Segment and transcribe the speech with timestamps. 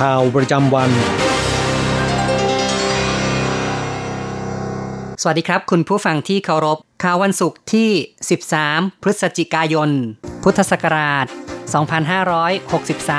[0.00, 0.90] ข่าวประจำวัน
[5.22, 7.90] สวัสดีครับ คุณผู้ฟังที่เคารพ ข่าววันศุกร์ที่
[8.46, 9.90] 13 พฤศจิกายน
[10.42, 11.26] พุทธศักราช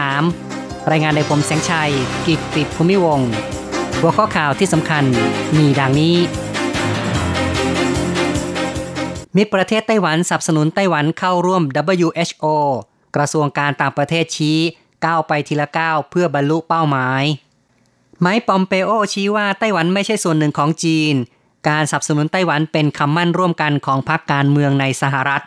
[0.08, 1.92] 2563 รายงานโดยผมแสงชัย
[2.28, 3.20] กิตติภูมิวง
[4.00, 5.04] หัวข้อข่าวที่สำคัญ
[5.58, 6.16] มีดังนี้
[9.36, 11.64] มิตรประเทศไต้หวันสนับสนุนไต้หวันเข้าร่วม
[12.06, 12.46] WHO
[13.16, 14.60] กระทรวงการต่างประเทศชี้
[15.06, 17.24] ก้าวไปทีละก้าวเพื่อบรรลุเป้าหมาย
[18.22, 21.14] ไมค์ปอมเปโอชี้ว่าไต้หวันไม่ใช่ส่วนหนึ่งของจีน
[21.70, 25.44] การสนับสนุนไต้หวันเป็นคำมั่นร่วมกันของพรรคการเมืองในสหรัฐ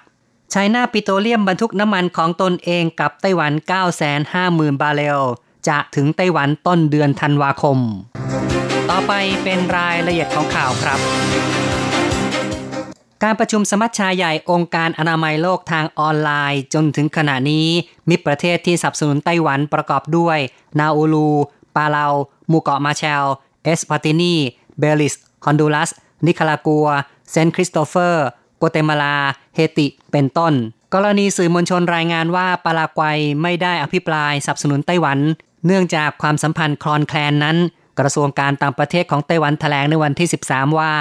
[0.51, 3.53] ไชน่าปิโตรเลียมบรรทุกน้ำมันของตนเองกับไต้หวัน
[4.17, 5.21] 950,000 บาร์เรล
[5.69, 7.79] จะถึงไต้หวันต้นเดือนธันวาคม
[8.91, 9.13] ต่อไป
[9.43, 11.01] เป็นรายละเอียดของข่าวครับ
[13.25, 17.69] การประชุมสมัชชาใหญ่องค์การอนามัยโลกทางออนไลน์ จนถึงขณะนี้
[18.09, 20.39] มีประเทศที่สนับสนุนไต้หวันประกอบด้วย
[20.79, 21.31] นาอูรู
[21.77, 22.07] ปาเลา
[22.49, 23.25] หมู่เกาะมาร์แชลล์
[23.65, 24.35] เอสวาตินี
[24.79, 25.91] เบลีซ ฮอนดูรัส
[26.27, 26.87] นิคารากัว
[27.31, 28.27] เซนต์คริสโตเฟอร์
[28.59, 29.17] กัวเตมาลา
[29.55, 30.53] เฮติ เป็นต้น
[30.95, 35.19] กรณีสื่อมวลชนรายงานว่าปารากวัยไม่ได้อภิปรายสนับสนุนไต้หวัน
[35.67, 37.57] เนื่องจากความสัมพันธ์คลอนแคลนนั้น
[37.99, 40.93] กระทรวงการต่างประเทศของไต้หวันแถลงในวันที่ 13 ว่า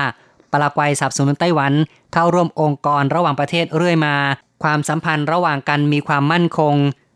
[0.52, 1.74] ปารากวัยสนับสนุนไต้หวัน
[2.14, 4.16] เข้าร่วมองค์กรระหว่างประเทศเรื่อยมา
[4.64, 6.76] ความสัมพันธ์ระหว่างกันมีความมั่นคง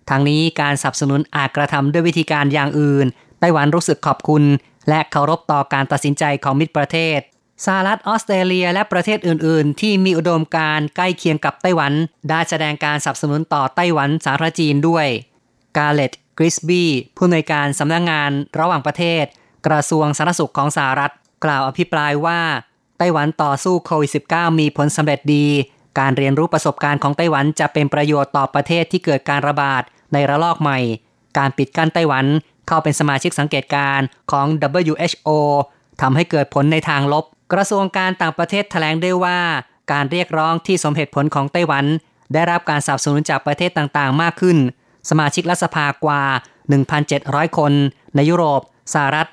[0.10, 3.06] ทางนี้การสนับสนุนอาจกระทำด้วยวิธีการอย่างอื่น
[3.40, 4.44] ไต้หวันรู้สึกขอบคุณ
[4.90, 7.20] และเคารพต่อการตัดสินใจของมิตรประเทศ
[7.66, 11.94] สหรัฐออสเตรเลียและประเทศอื่น ๆ ที่มีอุดมการใกล้เคียงกับไต้หวัน
[12.30, 15.08] ได้แสดงการสนับสนุนต่อไต้หวันสาธารณจีนด้วย
[15.78, 19.24] กาเลตกริสบี้ผู้อำนวยการสำนักงงานระหว่างประเทศ
[19.68, 21.12] กระทรวงสาธารณสุขของสหรัฐ
[21.46, 22.40] กล่าวอภิปรายว่า
[22.98, 25.46] ไต้หวันต่อสู้โควิด -19 มีผลสำเร็จดี
[26.00, 29.82] การเรียนรู้ประสบการณ์ของไต้หวันจะเป็นประโยชน์ต่อประเทศที่เกิดการระบาด
[30.14, 30.80] ในระลอกใหม่
[31.38, 32.26] การปิดกั้นไต้หวัน
[32.68, 34.46] เข้าเป็นสมาชิกสังเกตการณ์ของ
[34.80, 35.30] WHO
[36.02, 39.40] ทำให้เกิดผลในทางลบ กระทรวงการต่างประเทศแถลงได้ว่า
[39.92, 41.86] การเรียกร้องที่สมเหตุผลของไต้หวัน
[42.34, 44.58] ได้รับการสนับสนุนจากประเทศต่างๆ มากขึ้น
[45.10, 46.22] สมาชิกรัฐสภากว่า
[46.92, 47.74] 1,700 คน
[48.16, 48.62] ในยุโรป
[48.94, 49.28] สหรัฐ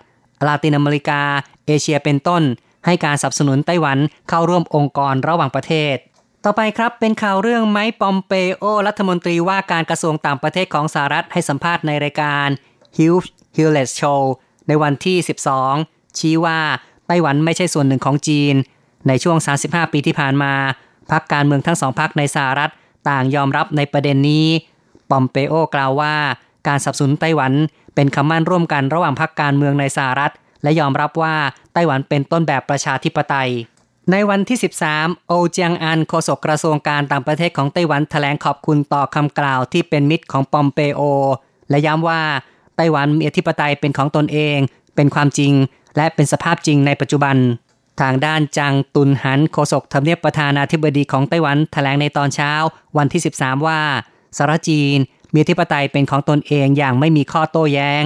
[0.46, 1.22] ลาตินอเมริกา
[1.66, 2.42] เอเชียเป็นต้น
[2.86, 3.98] ให้การสนับสนุนไต้หวัน
[4.28, 5.96] เข้าร่วมองค์กรระหว่างประเทศ
[6.44, 12.48] ต่อไปครับเป็นข่าวเรื่องไมค์ปอมเปโอ รัฐมนตรีว่าการกระทรวงต่างประเทศของสหรัฐให้สัมภาษณ์ในรายการ
[12.96, 13.20] Hugh
[13.56, 14.22] Hewlett Show
[14.68, 15.16] ในวันที่
[15.66, 16.58] 12 ชี้ว่า
[17.06, 18.54] ไต้หวันไม่ใช่ส่วนหนึ่งของจีน
[19.08, 19.36] ในช่วง
[19.66, 20.52] 35 ปีที่ผ่านมา
[21.10, 22.70] พรรคการเมืองทั้งสองพรรคในสหรัฐ
[23.08, 24.46] ต่างยอมรับในประเด็นนี้
[25.10, 26.14] ปอมเปโอกล่าวว่า
[26.68, 27.52] การสนับสนุนไต้หวัน
[27.94, 30.32] เป็นคำมั่นร่วมกันระหว่างพรรคการเมืองในสหรัฐ
[30.62, 31.36] และยอมรับว่า
[31.72, 33.50] ไต้หวันเป็นต้นแบบประชาธิปไตย
[34.10, 34.58] ในวันที่
[34.92, 41.00] 13 โอเจียงอันโฆษกกระทรวงการต่างประเทศของไต้หวันแถลงขอบคุณต่อคำกล่าวที่เป็นมิตรของปอมเปโอ
[41.70, 42.20] และย้ำว่า
[42.76, 44.58] ไต้หวันมีอธิปไตยเป็นของตนเอง
[44.94, 45.52] เป็นความจริง
[45.96, 47.36] และเป็นสภาพจริงในปัจจุบัน
[48.00, 52.52] ทางด้านจางตุนหันโฆษกทำเนียบประธานาธิบดีของไต้หวันแถลงในตอนเช้า
[52.96, 53.80] วันที่ 13 ว่า
[54.36, 54.98] สหรัฐจีน
[55.32, 58.04] มีอธิปไตยเป็นของตนเองอย่างไม่มีข้อโต้แย้ง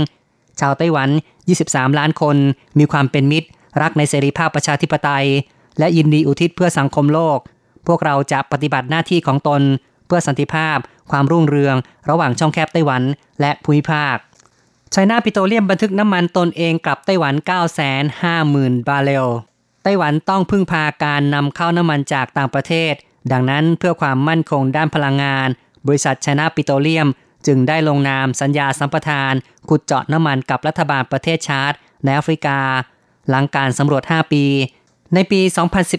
[0.60, 1.08] ชาวไต้หวัน
[1.54, 2.36] 23 ล้านคน
[2.78, 3.48] มีความเป็นมิตร
[3.82, 5.26] รักในเสรีภาพประชาธิปไตย
[5.78, 7.38] และยินดีอุทิศเพื่อสังคมโลก
[7.86, 9.62] พวกเราจะปฏิบัติหน้าที่ของตน
[10.06, 10.78] เพื่อสันติภาพ
[11.10, 11.76] ความรุ่งเรือง
[12.10, 13.02] ระหว่างช่องแคบไต้หวัน
[13.40, 14.16] และภูมิภาค
[14.92, 17.34] China Petroleum บรรทุกน้ำมันตนเองกลับไต้หวัน
[18.10, 19.26] 950,000 บาร์เรล
[19.82, 22.92] ไต้หวันต้องพึ่งพาการนำเข้าน้ำมันจากต่างประเทศ
[23.32, 25.48] ดังนั้นเพื่อความมั่นคงด้านพลังงาน
[25.86, 27.08] บริษัท China Petroleum
[27.46, 29.32] จึงได้ลงนามสัญญาสัมปทาน
[29.68, 31.72] ขุดเจาะน้ำมันกับรัฐบาลประเทศชาร์ต
[32.04, 32.58] ในแอฟริกา
[33.28, 34.44] หลังการสำรวจ 5 ปี
[35.14, 35.40] ในปี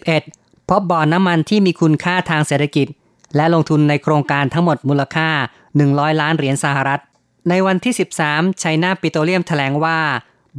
[0.06, 2.88] 2011 พบบ่อน้ำมันที่มีคุณค่าทางเศรษฐกิจ
[3.36, 5.30] และลงทุนในโครงการทั้งหมดมูลค่า
[5.76, 7.02] 100 ล้านเหรียญสหรัฐ
[7.50, 7.94] ในวันที่
[8.26, 10.00] 13ไชน่าปิโตรเลียมแถลงว่า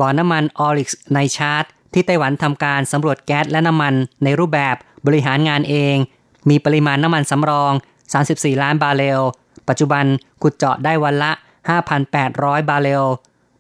[0.01, 3.95] บ่อน้ำมัน Oryx ในชาดที่ไต้หวันทำการสำรวจแก๊สและน้ำมัน
[4.25, 5.97] ในรูปแบบบริหารงานเอง
[6.49, 7.73] มีปริมาณน้ำมันสำรอง
[8.17, 9.21] 34 ล้านบาร์เรล
[9.69, 10.05] ปัจจุบัน
[10.43, 11.33] ขุดเจาะได้วันละ
[12.01, 13.05] 5,800 บาร์เรล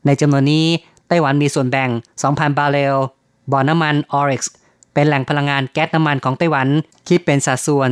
[0.06, 0.66] ในจำนวนนี้
[1.08, 1.90] ไต้หวันมีส่วนแบ่ง
[2.24, 2.96] 2,000 บาร์เรล
[3.52, 4.52] บ่อน้ำมัน Oryx
[4.94, 6.68] เป็นแหล่งพลังงานแก๊สน้ำมันของไต้หวัน
[7.08, 7.90] คิดเป็นสัดส่วน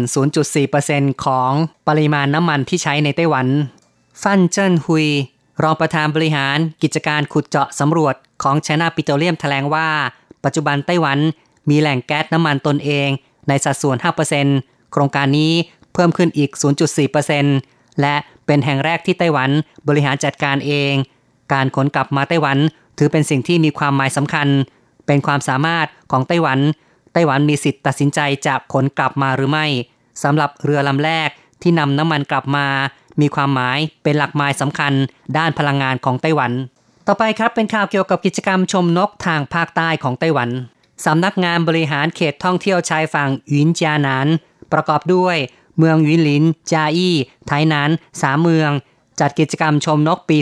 [0.60, 1.52] 0.4%ของ
[1.88, 3.46] ปริมาณน้ำมันที่ใช้ในไต้หวัน
[4.22, 5.06] ฟันเจิ้นฮุย
[5.62, 9.88] รองประธานบริหารกิจการขุดเจาะสำรวจของชน่าปิโตรเลียมแถลงว่า
[10.44, 11.18] ปัจจุบันไต้หวัน
[11.70, 13.08] มีแหล่งแก๊สน้ำมันตนเอง
[13.48, 13.96] ในสัดส่วน
[14.44, 15.52] 5%โครงการนี้
[15.94, 16.50] เพิ่มขึ้นอีก
[17.14, 19.50] 0.4% และเป็นแห่งแรกที่ไต้หวัน
[19.88, 20.94] บริหารจัดการเอง
[21.52, 22.58] การขนกลับมาไต้หวัน
[22.98, 24.48] ถือเป็นสิ่งที่มีความหมายสำคัญ
[25.06, 26.58] เป็นความสามารถของไต้หวัน
[27.12, 29.66] ไต้หวันมีสิทธิ์ตัดสินใจจะขนกลับมาหรือไม่
[30.22, 31.28] สำหรับเรือลำแรก
[31.62, 32.66] ที่นำน้ำมันกลับมา
[33.20, 34.92] มีความหมายเป็นหลักหมายสำคัญ
[35.36, 36.52] ด้านพลังงานของไต้หวัน
[37.06, 40.50] ต่อไปครับเป็นข่าวเกี่ยวกับกิจกรรมชมนกทางภาคใต้ของไต้หวัน
[41.04, 44.26] สำนักงานบริหารเขตท่องเที่ยวชายฝั่งหยินจานาน
[44.72, 45.36] ประกอบด้วย
[45.78, 47.16] เมืองหยินหลิน จาอี้
[47.46, 47.90] ไทนาน
[48.22, 48.70] สามเมือง
[49.20, 50.38] จัดกิจกรรมชมนกปี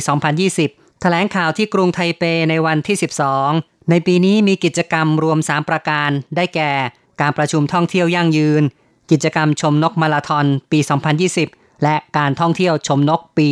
[0.49, 2.97] 2020แถลงข่าวที่กรุงไทเปในวันที่
[3.43, 6.73] 12 ในปีนี้มีกิจกรรมรวม 3 ประการ ได้แก่
[7.21, 8.63] การประชุมท่องเที่ยวยั่งยืน
[9.11, 10.79] กิจกรรมชมนกมาราธอนปี
[11.31, 13.49] 2020 และการท่องเที่ยวชมนกปี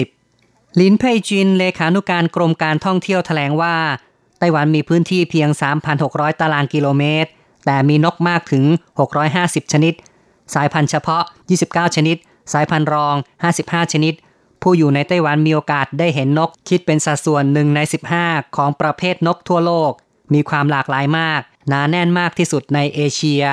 [0.00, 3.76] 2020 ลินเพยจิน เลขานุการกรมการท่องเที่ยวแถลงว่า
[4.38, 5.48] ไต้หวันมีพื้นที่เพียง
[5.94, 7.30] 3,600 ตารางกิโลเมตร
[7.64, 8.64] แต่มีนกมากถึง
[9.18, 9.94] 650 ชนิด
[10.54, 11.22] สายพันธุ์เฉพาะ
[11.58, 12.16] 29 ชนิด
[12.52, 13.14] สายพันธุ์รอง
[13.54, 14.14] 55 ชนิด
[14.62, 17.80] ผู้อยู่ในไต้หวันมีโอกาสได้เห็นนก คิดเป็นสัดส่วนหนึ่งใน
[18.18, 19.92] 15 ของประเภทนกทั่วโลก
[20.34, 23.44] มีความหลากหลายมาก หนาแน่นมากที่สุดในเอเชีย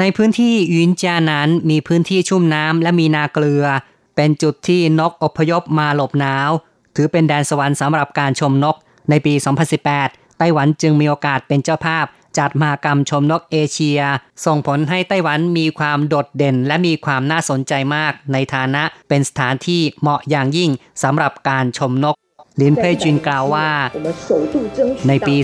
[0.00, 3.64] ในพื้นที่ยุนจานั้นมีพื้นที่ชุ่มน้ำและมีนาเกลือ
[4.16, 6.50] เป็นจุดที่นกอพยพมาหลบหนาว
[6.96, 8.76] ถือเป็นแดนสวรรค์สำหรับการชมนก
[9.10, 9.34] ในปี
[9.86, 12.04] 2018 ไต้หวันจึงมีโอกาสเป็นเจ้าภาพ
[12.38, 14.00] จัดมหากรรมชมนกเอเชีย
[14.44, 20.70] ส่งผลให้ไต้หวันมีความโดดเด่น และมีความน่าสนใจมาก ในฐานะเป็นสถานที่เหมาะอย่างยิ่ง
[21.02, 22.16] สำหรับการชมนก
[22.60, 23.68] ลินเพยจินกล่าวว่า
[25.08, 25.36] ในปี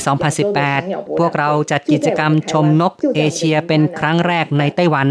[0.54, 5.08] 2018 พวกเราจัดกิจกรรมชมนกเอเชียเป็นครั้งแรกในไต้หวัน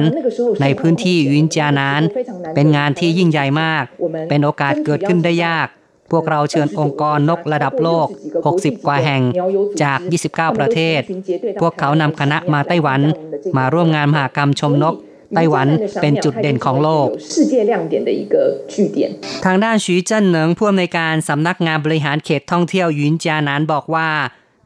[0.62, 2.02] ในพื้นที่วินจานาน
[2.56, 3.84] เป็นงานที่ยิ่งใหญ่มาก
[4.30, 5.68] เป็นโอกาสเกิดขึ้นได้ยาก
[6.12, 8.08] พวกเราเชิญองค์กรนกระดับโลก
[8.46, 9.24] 60 กว่าแห่ง
[9.84, 11.02] จาก 29 ประเทศ
[11.62, 13.02] พวกเขานำคณะมาไต้หวัน
[13.58, 14.96] มาร่วมงานมหากรรมชมนก
[15.36, 15.68] ไต้หวัน
[16.02, 17.08] เป็นจุดเด่นของโลก
[19.46, 24.10] ทางด้านฉีเจิ้นเหนิงผู้อำนวยการสำนักงานบริหารเขตท่องเที่ยวยินจานานบอกว่า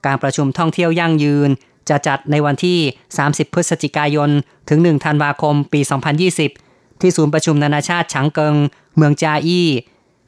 [0.05, 1.49] การประชุมท่องเที่ยวยั่งยืน
[1.89, 2.79] จะจัดในวันที่
[3.17, 4.29] 30 พฤศจิกายน
[4.69, 5.81] ถึง 1 ธันวาคม ปี
[6.41, 8.55] 2020 ที่ศูนย์ประชุมนานาชาติฉางเกิง
[8.95, 9.67] เมืองจาอี้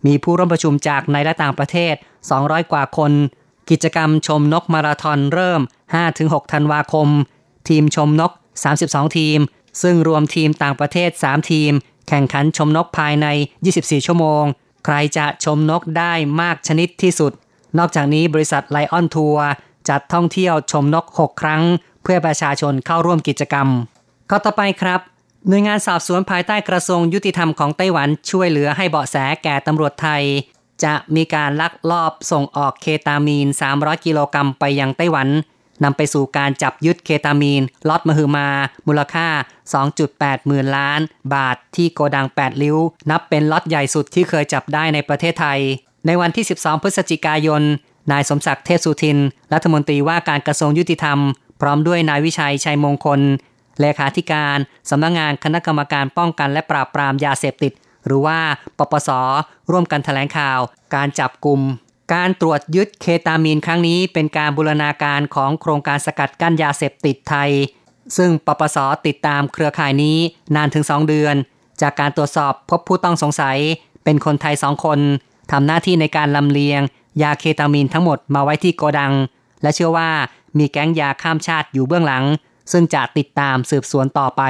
[0.05, 1.93] มีผู้ร่วมประชุมจากในและต่างประเทศ
[2.33, 3.11] 200 กว่าคน
[3.69, 5.61] กิจกรรมชมนกมาราธอนเริ่ม
[6.05, 7.07] 5-6 ธันวาคม
[7.69, 8.31] ทีมชมนก
[8.73, 9.39] 32 ทีม
[9.81, 11.71] ซึ่งรวมทีมต่างประเทศ 3 ทีม
[12.07, 13.27] แข่งขันชมนกภายใน
[13.67, 14.43] 24 ชั่วโมง
[14.85, 17.31] ใครจะชมนกได้มากชนิดที่สุด
[17.77, 19.49] นอกจากนี้บริษัทไลออนทัวร์
[19.89, 21.63] จัดท่องเที่ยวชมนก 6 ครั้ง
[22.03, 23.67] เพื่อประชาชนเข้าร่วมกิจกรรม
[24.29, 24.99] ข้อต่อไปครับ
[25.49, 30.23] หน่วยงานสอบสวนภายใต้กระทรวงยุติธรรมของไต้หวันช่วยเหลือให้เบาะแสแก่ตำรวจไทย
[30.83, 35.27] จะมีการลักลอบส่งออกเคตามีน 300 กิโลกรัมไปยังไต้หวัน
[35.83, 38.47] นำไปสู่การจับยึดเคตามีนล็อตมหึมา
[38.87, 39.27] มูลค่า
[39.87, 40.99] 2.8 หมื่นล้าน
[41.33, 42.77] บาทที่โกดัง 8 ลิ้ว
[43.09, 45.59] นับเป็นล็อตใหญ่สุดที่เคยจับได้ในประเทศไทย
[46.05, 47.61] ในวันที่ 12 พฤศจิกายน
[48.11, 49.17] นายสมศักดิ์เทพสุทิน
[49.53, 51.19] รัฐมนตรีว่าการกระทรวงยุติธรรม
[51.61, 53.21] พร้อมด้วยนายวิชัยชัยมงคล
[53.81, 54.57] เลขาธิการ
[54.89, 57.73] สำนักงงานคณะกรรมการป้องกันและปราบปรามยาเสพติด
[58.05, 58.39] หรือว่า
[58.77, 59.09] ปปส
[59.71, 60.59] ร่วมกันแถลงข่าว
[60.95, 61.61] การจับกลุ่ม
[62.13, 67.51] การตรวจยึดเคตามีนครั้งนี้เป็นการบูรณาการของโครงการสกัดกั้นยาเสพติดไทย
[68.17, 70.17] ซึ่งปปสติดตามเครือข่ายนี้
[70.55, 71.35] นานถึง 2 เดือน
[71.81, 73.57] จากการตรวจสอบพบผู้ต้องสงสัย
[74.03, 74.99] เป็นคนไทยสองคน
[75.51, 76.81] ทำหน้าที่ในการลำเลียง
[77.21, 79.13] ยาเคตามีนทั้งหมดมาไว้ที่โกดัง
[79.61, 80.09] และเชื่อว่า
[80.57, 82.23] มีแก๊งยาข้ามชาติอยู่เบื้องหลัง
[82.71, 84.41] ซึ่งจะติดตามสืบสวนต่อไป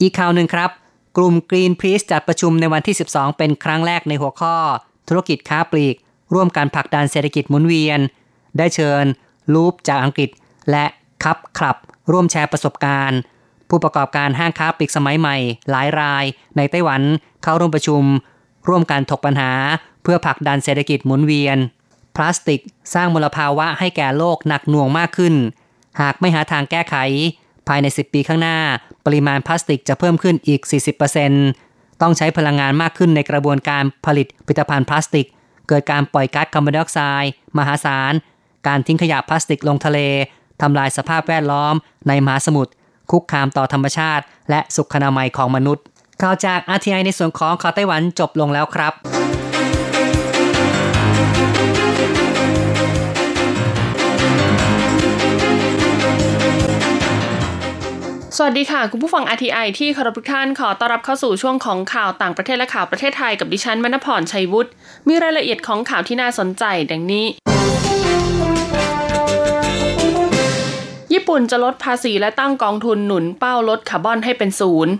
[0.00, 0.70] อีกข่าวหนึ่งครับ
[1.16, 4.56] กลุ่ม Greenpeace จัดประชุมในวันที่ 12 เป็นครั้งแรกในหัวข้อ
[5.08, 5.96] ธุรกิจค้าปลีก
[6.34, 8.00] ร่วมการผลักดันเศรษฐกิจหมุนเวียน
[8.58, 9.04] ได้เชิญ
[9.54, 10.30] ลูปจากอังกฤษ
[10.70, 10.84] และ
[11.24, 11.76] คับคลับ
[12.12, 13.18] ร่วมแชร์ประสบการณ์
[13.68, 15.36] ผู้ประกอบการห้างค้าปลีกสมัยใหม่
[15.70, 16.24] หลายราย
[16.56, 17.02] ในไต้หวัน
[17.42, 18.02] เข้าร่วมประชุม
[18.68, 19.52] ร่วมกันถกปัญหา
[20.02, 21.58] เพื่อผลักดันเศรษฐกิจหมุนเวียน
[22.16, 22.60] พลาสติก
[22.94, 25.34] สร้างมลภาวะให้แก่โลกหนักหน่วงมากขึ้น
[26.00, 26.96] หากไม่หาทางแก้ไข
[27.68, 28.58] ภายใน 10 ปีข้างหน้า
[29.06, 30.60] ปริมาณพลาสติกจะเพิ่มขึ้นอีก
[31.30, 35.26] 40%ต้องใช้พลังงานมากขึ้นในกระบวนการผลิตผลิตภัณฑ์พลาสติก
[35.68, 38.12] เกิดการปล่อยก๊าซคาร์บอนไดออกไซด์มหาศาล
[38.66, 39.98] การทิ้งขยะพลาสติกลงทะเล
[40.62, 41.74] ทำลายสภาพแวดล้อม
[42.08, 42.72] ในมหาสมุทร
[43.10, 45.84] คุกคามต่อธรรมชาติ และสุขนามัยของมนุษย์
[46.22, 48.92] ข่าวจาก RTI ในส่วนของข่าวไต้หวันจบลงแล้วครับ
[58.38, 64.70] สวัสดีค่ะ คุณผู้ฟัง RTI ที่เคารพทุกท่านขอต้อนรับเข้าสู่ช่วงของข่าวต่างประเทศและข่าวประเทศไทยกับดิฉันมณพรชัยวุฒิ
[65.08, 67.26] มีรายละเอียดของข่าวที่น่าสนใจดังนี้
[71.12, 74.92] ญี่ปุ่นจะลดภาษีและตั้งกองทุนหนุนเป้าลดคาร์บอนให้เป็นศูนย์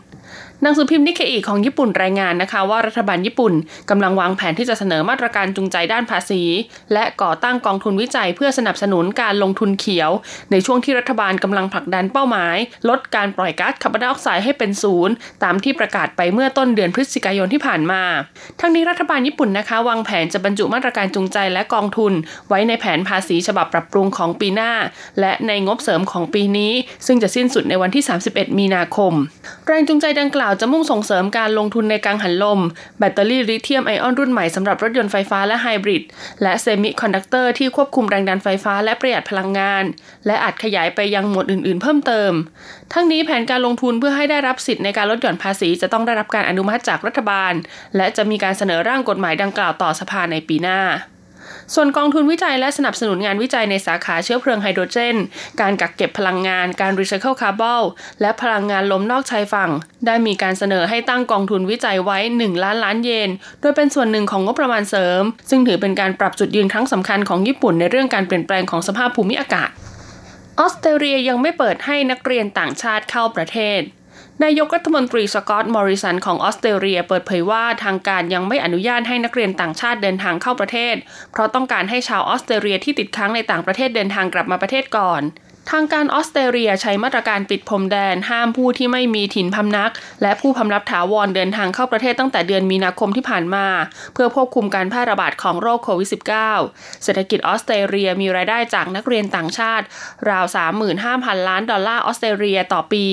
[0.64, 3.52] หนังสือพิมพ์นิเคอีของญี่ปุ่นรายงานนะคะ ว่ารัฐบาลญี่ปุ่น
[3.90, 6.42] กำลังวางแผนที่จะเสนอมาตรการจูงใจด้านภาษี
[6.92, 10.10] และก่อตั้งกองทุนวิจัยเพื่อสนับสนุนการลงทุนเขียว
[10.50, 12.56] ในช่วงที่รัฐบาลกำลังผลักดันเป้าหมาย
[12.88, 18.02] ลดการปล่อยก๊าซคาร์บอนไดออกไซด์ให้เป็นศูนย์ตามที่ประกาศไปเมื่อต้นเดือนพฤศจิกายนที่ผ่านมา
[18.60, 22.12] ทั้งนี้รัฐบาลญี่ปุ่นนะคะวางแผนจะบรรจุมาตรการจูงใจและกองทุน
[22.48, 24.72] ไว้ในแผนภาษีฉบับปรับปรุงของปีหน้า
[25.20, 26.72] และในงบเสริมของปีนี้
[27.06, 29.12] ซึ่งจะสิ้นสุดในวันที่ 31 มีนาคม
[29.66, 32.60] แรงจูงใจดังกล่าวจะมุ่งส่งเสริมการลงทุนในกังหันลม
[32.98, 36.02] แบตเตอรี่ลิเธียมไอออนรุ่นใหม่สำหรับรถยนต์ไฟฟ้าและไฮบริด
[36.42, 39.84] และเซมิคอนดักเตอร์ที่ควบคุมแรงดันไฟฟ้าและประหยัดพลังงาน
[40.26, 42.32] และอาจขยายไปยังหมวดอื่นๆ เพิ่มเติม
[42.92, 47.52] ทั้งนี้แผนการลงทุนเพื่อให้ได้รับสิทธิ์ในการลดหย่อนภาษีจะต้องได้รับการอนุมัติจากรัฐบาล
[47.96, 50.80] และจะมีการเสนอร่างกฎหมายดังกล่าวต่อสภาในปีหน้า
[51.74, 55.16] ส่วนกองทุนวิจัยและสนับสนุนงานวิจัยในสาขาเชื้อเพลิงไฮโดรเจน
[55.60, 57.82] การกักเก็บพลังงาน การรีไซเคิลคาร์บอน
[58.20, 59.70] และพลังงานลมนอกชายฝั่ง
[60.06, 69.70] ได้มีการเสนอให้ตั้งกองทุนวิจัยไว้ 1 ล้านล้านเยน โดยเป็นส่วนหนึ่งของงบประมาณเสริม ซึ่งถือเป็นการปรับจุดยืนครั้งสำคัญของญี่ปุ่นในเรื่องการเปลี่ยนแปลงของสภาพภูมิอากาศ
[70.58, 73.80] ออสเตรเลียยังไม่เปิดให้นักเรียนต่างชาติเข้าประเทศ
[74.42, 80.94] นายกรัฐมนตรีสกอตต์มอริสันของออสเตรเลียเปิดเผยว่าทางการยังไม่อนุญาตให้นักเรียนต่างชาติเดินทางเข้าประเทศ
[81.32, 85.22] เพราะต้องการให้ชาวออสเตรเลียที่ติดค้างในต่างประเทศเดินทางกลับมาประเทศก่อน
[85.70, 89.92] ทางการออสเตรเลียใช้มาตรการปิดพรมแดน ห้ามผู้ที่ไม่มีถิ่นพำนัก
[90.22, 93.66] และผู้พำนับถาวรเดินทางเข้าประเทศตั้งแต่เดือนมีนาคมที่ผ่านมา
[94.14, 96.08] เพื่อควบคุมการแพร่ระบาดของโรคโควิด
[96.52, 99.84] -19 เศรษฐกิจออสเตรเลียมีรายได้จากนักเรียนต่างชาติ
[100.30, 100.44] ราว
[100.96, 103.06] 35,000 ล้านดอลลาร์ออสเตรเลียต่อปี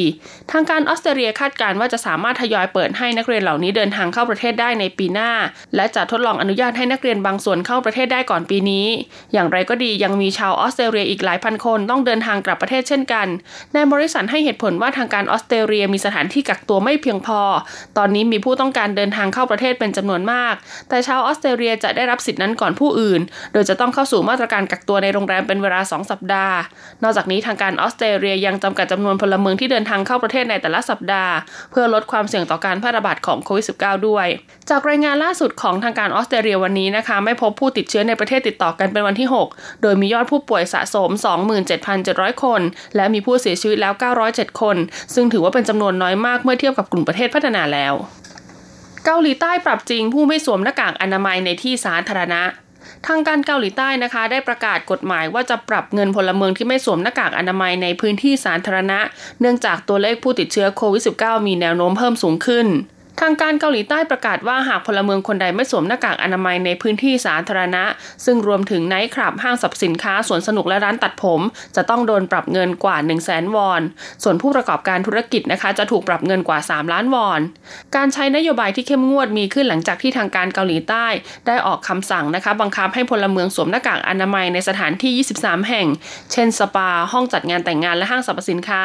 [0.52, 5.32] ทางการออสเตรเลียคาดการณ์ว่าจะสามารถทยอยเปิดให้นักเรียนเหล่านี้เดินทางเข้าประเทศได้ในปีหน้า
[5.76, 8.88] และจะทดลองอนุญาตให้นักเรียนบางส่วนเข้าประเทศได้ก่อนปีนี้
[9.34, 13.28] อย่างไรก็ดียังมีชาวออสเตรเลียอีกหลายพันคนต้องเดินทางกลับประเทศเช่นกัน
[13.74, 17.42] นายมอริสันให้เหตุผลว่าทางการออสเตรเลียมีสถานที่กักตัวไม่เพียงพอ
[17.98, 20.54] ตอนนี้มีผู้ต้องการเดินทางเข้าประเทศเป็นจำนวนมาก
[20.90, 23.22] แต่ชาวออสเตรเลียจะได้รับสิทธินั้นก่อนผู้อื่น
[23.54, 26.58] โดยจะต้องเข้าสู่มาตรการกักตัวในโรงแรมเป็นเวลา 2 สัปดาห์
[27.04, 31.34] นอกจากนี้ทางการออสเตรเลียยังจำกัดจำนวนพลเมืองที่เดินทางเข้าประเทศในแต่ละสัปดาห์
[31.72, 34.28] เพื่อลดความเสี่ยงต่อการแพร่ระบาดของโควิด -19 ด้วย
[34.70, 41.10] จากรายงานล่าสุดของทางการออสเตรเลียวันนี้นะคะไม่พบผู้ติดเชื้อในประเทศติดต่อกันเป็นวันที่ 6 โดยมียอดผู้ป่วยสะสม
[41.76, 42.62] 27,700คน
[42.96, 43.94] และมีผู้เสียชีวิตแล้ว
[44.28, 44.78] 907 คน
[45.14, 47.94] ซึ่งถือว่าเป็นจำนวนน้อยมากเมื่อเทียบกับกลุ่มประเทศพัฒนาแล้ว
[49.06, 52.42] เกาหลีใต้ปรับจริงผู้ไม่สวมหน้ากากอนามัยในที่สาธารณะ
[53.08, 59.00] ทางการเกาหลีใต้นะคะได้ประกาศกฎหมายว่าจะปรับเงินพลเมืองที่ไม่สวมหน้ากากอนามัยในพื้นที่สาธารณะ
[59.42, 62.68] เนื่องจากตัวเลขผู้ติดเชื้อโควิด -19 มีแนวโน้มเพิ่มสูงขึ้น
[63.22, 67.84] ทางการเกาหลีใต้ประกาศว่าหากพลเมืองคนใดไม่สวมหน้ากากอนามัยในพื้นที่สาธารณะ
[68.26, 71.42] ซึ่งรวมถึงไนท์คลับห้างสรรพสินค้าสวนสนุกและร้านตัดผม
[71.76, 73.82] จะต้องโดนปรับเงินกว่า 1 0 0 0 0แสนวอน
[74.24, 77.40] ส่วนผู้ประกอบการธุรกิจนะคะ จะถูกปรับเงินกว่า 3 ล้านวอน
[77.96, 81.06] การใช้นโยบายที่เข้มงวดมีขึ้นหลังจากที่ทางการเกาหลีใต้
[81.48, 85.88] ได้ออกคำสั่งนะคะบังคับให้พลเมืองสวมหน้ากากอนามัยในสถานที่ 23 แห่ง
[86.32, 88.84] เช่นสปา ห้องจัดงานแต่งงานและห้างสรรพสินค้า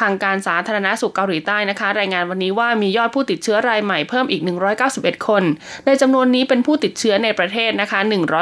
[0.00, 4.42] ทางการสาธารณสุขเกาหลีใต้นะคะ รายงานวันนี้ว่ามียอดผู้ติดเชื้อรายใหม่เพิ่มอีก
[4.84, 5.42] 191 คน
[5.86, 8.00] ในจำนวนนี้เป็นผู้ติดเชื้อในประเทศนะคะ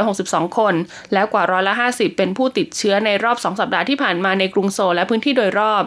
[0.09, 0.75] 162 คน
[1.13, 5.83] แล้วกว่าร้อยละ 50 เป็นผู้ติดเชื้อในรอบ 2 สัปดาห์ที่ผ่านมาในกรุงโซลและพื้นที่โดยรอบ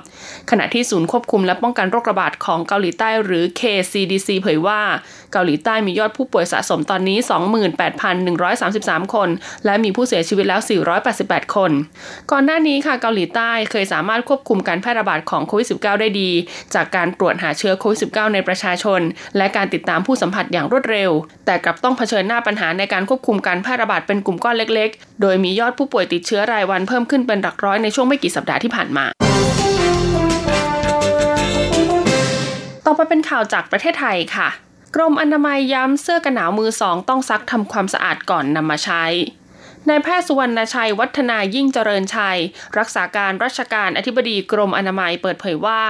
[0.52, 4.82] ขณะที่ศูนย์ควบคุมและป้องกันโรคระบาดของเกาหลีใต้หรือ KCDC เผยว่า
[5.32, 7.18] เกาหลีใต้มียอดผู้ป่วยสะสมตอนนี้
[8.36, 9.30] 28,133 คน
[9.66, 10.62] และมีผู้เสียชีวิตแล้ว
[11.08, 11.72] 488 คน
[12.32, 16.30] ก่อนหน้านี้ค่ะเกาหลีใต้เคยสามารถควบคุมการแพร่ระบาดของโควิด -19 ได้ดี
[16.76, 19.02] จากการตรวจหาเชื้อโควิด -19 ในประชาชน
[19.38, 21.12] และการติดตามผู้สัมผัสอย่างรวดเร็ว
[21.46, 29.06] แต่กลับต้องเผชิญหน้าปัญหาในการควบคุมการแพร่ระบาดเป็นกลุ่มก้อนเล็ก ๆ โดยมียอดผู้ป่วยติดเชื้อรายวันเพิ่มขึ้นเป็นหลักร้อยในช่วงไม่กี่สัปดาห์ที่ผ่านมา
[32.86, 34.50] ต่อไปเป็นข่าวจากประเทศไทยค่ะ
[34.96, 39.06] กรมอนามัยย้ำเสื้อกันหนาวมือสองต้องซักทำความสะอาดก่อนนำมาใช้
[39.90, 42.40] นายแพทย์สุวรรณชัยวัฒนายิ่งเจริญชัย
[42.78, 45.82] รักษาการราชการอธิบดีกรมอนามัยเปิดเผยว่า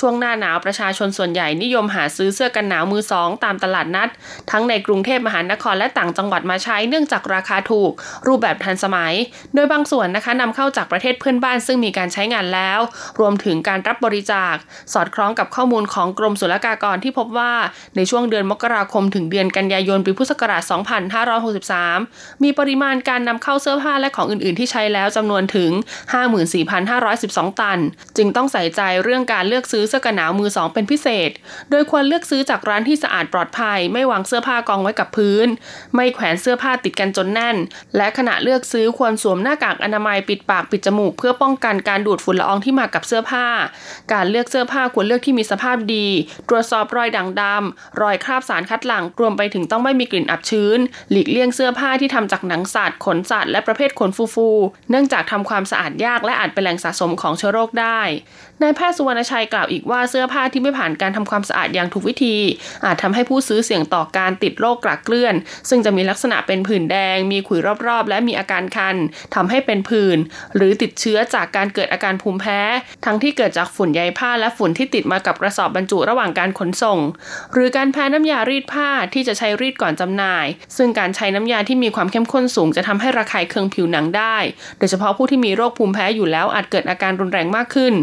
[0.00, 4.08] ช่วงหน้าหนาวประชาชนส่วนใหญ่นิยมหาซื้อเสื้อกันหนาวมือสองตามตลาดนัด
[4.50, 7.92] ทั้งในกรุงเทพมหานครและต่างจังหวัดมาใช้เนื่องจากราคาถูก
[8.26, 9.14] รูปแบบทันสมัย
[9.54, 12.80] โดยบางส่วนนะคะนำเข้าจากประเทศเพื่อนบ้านซึ่งมีการใช้งานแล้ว
[13.20, 14.54] รวมถึงการรับบริจาค
[14.92, 17.52] สอดคล้องกับข้อมูลของกรมศุลกากรที่พบว่า
[17.96, 20.62] ในช่วงเดือนมกราคมถึงเดือนกันยายนปีพุทธศักราช
[21.52, 25.70] 2563 มีปริมาณการนำเข้าเสื้อผ้าและของอื่น ๆ ที่ใช้แล้วจำนวนถึง
[26.46, 27.78] 54,512 ตัน
[28.16, 31.30] จึงต้องใส่ใจเรื่องการเลือกซื้อเสื้อกันหนาวมือสองเป็นพิเศษ
[31.70, 35.46] โดยควรเลือกซื้อจากร้านที่สะอาดปลอดภัย ไม่วางเสื้อผ้ากองไว้กับพื้น
[35.94, 37.56] ไม่แขวนเสื้อผ้าติดกันจนแน่น
[37.96, 43.46] และขณะเลือกซื้อควรสวมหน้ากากอนามัยปิดปากปิดจมูก เพื่อป้องกันการดูดฝุ่นละอองที่มากับเสื้อผ้า
[44.12, 46.06] การเลือกเสื้อผ้าควรเลือกที่มีสภาพดี
[46.48, 50.78] ตรวจสอบรอยด่างดำรอยคราบสารคัดหลั่งรวมไปถึงต้องไม่มีกลิ่นอับชื้น
[51.10, 58.00] หลีกเลี่ยงเสื้อผ้าที่ทำจากหนังสัตว์ขนสัตว์และประเภทขนฟูๆเนื่องจากทำความสะอาดยากและอาจเป็นแหล่งสะสมของเชื้อโรคได้
[58.62, 62.36] นายแพทย์สุวรรณชัยกล่าวอีกว่าเสื้อผ้าที่ไม่ผ่านการทำความสะอาดอย่างถูกวิธี
[62.84, 65.34] อาจทำให้ผู้ซื้อเสี่ยงต่อการติดโรคกระเกลื่อน
[65.68, 68.96] ซึ่งจะมีลักษณะเป็นผื่นแดง มีขุยรอบๆ และมีอาการคัน
[69.34, 70.18] ทำให้เป็นผื่น
[70.56, 72.60] หรือติดเชื้อจากการเกิดอาการภูมิแพ้
[73.04, 76.98] ทั้งที่เกิดจากฝุ่นใยผ้าและฝุ่นที่ติดมากับกระสอบบรรจุระหว่างการขนส่ง
[77.52, 80.46] หรือการแพ้น้ำยารีดผ้าที่จะใช้รีดก่อนจำหน่าย
[80.76, 84.36] ซึ่งการใช้น้ำยาที่มีความเข้มข้นสูง จะทำให้ระคายเคืองผิวหนังได้
[84.78, 87.94] โดยเฉพาะผู้ที่มีโรคภูมิแพ้อยู่แล้วอาจเกิดอาการรุนแรงมากขึ้น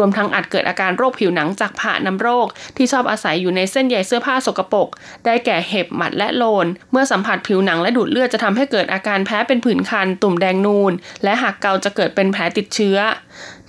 [0.00, 4.88] รวมทั้งอาจเกิดอาการโรคผิวหนังจากผ่านำโรค ที่ชอบอาศัยอยู่ในเส้นใยเสื้อผ้าสกปรก
[5.24, 10.92] ได้แก่เห็บหมัดและโลน เมื่อสัมผัสผิวหนังและดูดเลือดจะทำให้เกิดอาการแพ้เป็นผื่นคันตุ่มแดงนูน
[11.24, 12.96] และหากเกาจะเกิดเป็นแผลติดเชื้อ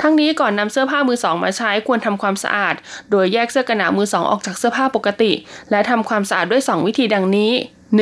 [0.01, 2.75] ทั้งนี้ก่อนนำเสื้อผ้ามือสองมาใช้ควรทำความสะอาด
[3.12, 5.31] โดยแยกเสื้อกันหนาวมือสองออกจากเสื้อผ้าปกติ
[5.72, 7.53] และทำความสะอาดด้วย 2 วิธีดังนี้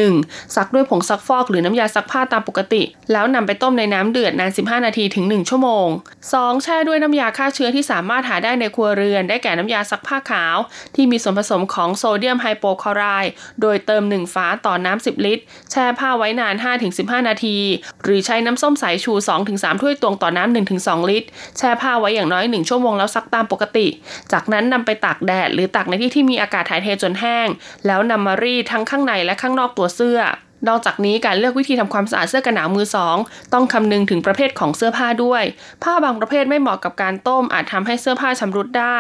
[0.02, 0.56] 1.
[0.56, 5.88] ซักด้วยผงซักฟอกหรือน้ำยาซักผ้าตามปกติ แล้วนำไปต้มในน้ำเดือดนาน 15 นาทีถึง 1 ชั่วโมง
[6.28, 6.64] 2.
[6.64, 10.58] แช่ด้วยน้ำยาฆ่าเชื้อที่สามารถหาได้ในครัวเรือน ได้แก่น้ำยาซักผ้าขาว
[10.96, 16.56] ที่มีส่วนผสมของโซเดียมไฮโปคลอไรด์โดยเติม 1 ฝาต่อน้ำ 10 ลิตร แช่ผ้าไว้นาน
[16.92, 17.58] 5-15 นาที
[18.04, 19.14] หรือใช้น้ำส้มสายชู
[19.48, 21.28] 2-3 ถ้วยตวงต่อน้ำ 1-2 ลิตร
[21.58, 23.88] แช่ผ้าไว้อย่างน้อย 1 ชั่วโมงแล้วซักตามปกติ
[24.32, 27.48] จากนั้นนำไปตากแดด หรือตากในที่ที่มีอากาศถ่ายเทจนแห้ง
[27.88, 30.20] แล้วนำมารีดทั้งข้างในและข้างนอกตัวเสื้อ
[30.68, 33.18] นอกจากนี้การเลือกวิธีทำความสะอาดเสื้อกันหนาวมือสอง
[33.54, 35.44] ต้องคำนึงถึงประเภทของเสื้อผ้าด้วย
[35.84, 39.00] ผ้าบางประเภทไม่เหมาะกับการต้มอาจทำให้เสื้อผ้าชำรุดได้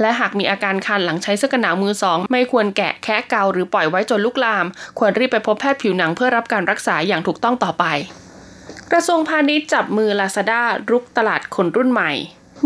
[0.00, 4.66] และหากมีอาการคันหลังใช้เสื้อกันหนาวมือสองไม่ควรแกะแคะเกาหรือปล่อยไว้จนลุกลาม
[4.98, 7.84] ควรรีบไปพบแพทย์ผิวหนังเพื่อรับการรักษาอย่างถูกต้องต่อไป
[8.92, 12.12] กระทรวงพาณิชย์จับมือลาซาด้ารุกตลาดคนรุ่นใหม่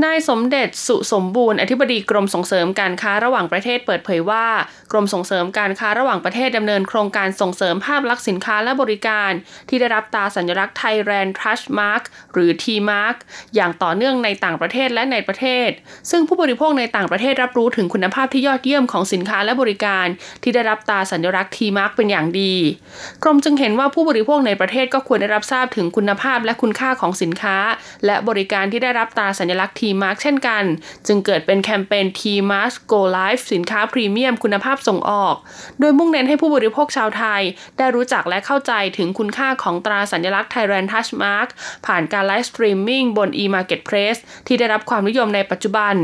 [0.04, 4.46] นายสมเด็จสุสมบูรณ์อธิบดีกรมส่งเสริมการค้าระหว่างประเทศเปิดเผยว่า
[4.92, 9.30] กรมส่งเสริมการค้าระหว่างประเทศดำเนินโครงการส่งเสริมภาพลักษณ์สินค้าและบริการ
[9.68, 12.02] ที่ได้รับตาสัญลักษณ์ Thailand Trust Mark
[12.32, 13.16] หรือ T Mark
[13.54, 15.70] อย่างต่อเนื่องในต่างประเทศและในประเทศ
[16.10, 20.06] ซึ่งผู้บริโภคในต่างประเทศรับรู้ถึงคุณภาพที่ยอดเยี่ยมของสินค้าและบริการ
[20.42, 22.54] ที่ได้รับตาสัญลักษณ์ T Mark เป็นอย่างดี
[23.22, 27.56] กรมจึงเห็นว่าผู้บริโภคในประเทศก็ควรได้รับทราบถึงคุณภาพและคุณค่าของสินค้า
[28.06, 30.64] และบริการที่ได้รับตาสัญลักษณ์ T Mark เช่นกัน
[31.06, 35.34] จึงเกิดเป็นแคมเปญ T Mars Go Live สินค้าพรีเมียมคุณภาพส่งออก
[35.80, 37.42] โดยมุ่งเน้นให้ผู้บริโภคชาวไทย
[37.78, 41.48] ได้รู้จักและเข้าใจถึงคุณค่าของตราสัญลักษณ์ Thailand Touch Mark
[41.86, 45.94] ผ่านการ live streaming บน e-marketplace ที่ได้รับความนิยมในปัจจุบัน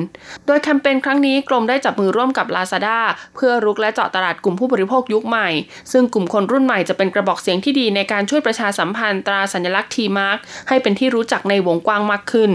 [0.46, 2.98] โดยแคมเปญครั้งนี้กรมได้จับมือร่วมกับ Lazada
[3.34, 5.48] เพื่อรุกและเจาะตลาดกลุ่มผู้บริโภคยุคใหม่
[5.92, 10.38] ซึ่งกลุ่มคนรุ่นใหม่จะเป็นกระบอกเสียงที่ดีในการช่วยประชาสัมพันธ์ตราสัญลักษณ์ T Mark
[10.68, 12.50] ให้เป็นที่รู้จักในวงกว้างมากขึ้น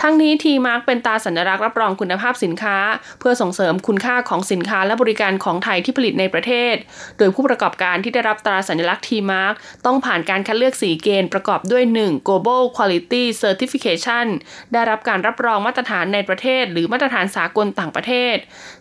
[0.00, 2.78] ทั้งนี้ T Mark เป็นตราสัญลักษณ์รับรองคุณภาพสินค้า
[3.20, 6.74] เพื่อส่งเสริมคุณค่าของสินค้าและบริการของไทยที่ผลิตในประเทศ
[7.18, 9.54] โดยผู้ประกอบการที่ได้รับตราสัญลักษณ์ T-Mark
[9.86, 12.28] ต้องผ่านการคัดเลือกสีเกณฑ์ประกอบด้วย 1.
[12.28, 14.26] Global Quality Certification
[14.72, 18.36] ได้รับการรับรองมาตรฐานในประเทศ หรือมาตรฐานสากลต่างประเทศ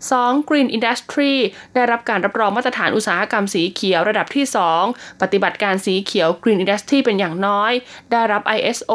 [0.08, 0.48] 2.
[0.50, 1.34] Green Industry
[1.76, 4.46] ได้รับการรับรองมาตรฐานอุตสาหกรรมสีเขียวระดับที่
[4.84, 7.72] 2 ปฏิบัติการสีเขียว Green Industry เป็นอย่างน้อย
[8.12, 8.92] ได้รับ ISO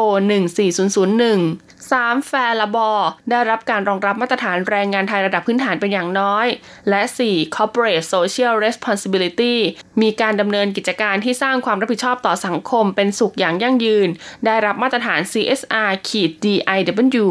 [0.77, 2.27] 14001 3.
[2.27, 2.89] แฟร์ละบอ
[3.29, 6.47] ได้รับการรองรับมาตรฐานแรงงานไทยระดับพื้นฐานเป็นอย่างน้อย
[6.89, 7.55] และ 4.
[7.55, 9.55] Corporate Social Responsibility
[10.01, 14.09] มีการดำเนินกิจการที่สร้างความรับผิดชอบต่อสังคมเป็นสุขอย่างยั่งยืน
[14.45, 17.27] ได้รับมาตรฐาน CSR ขีด DIW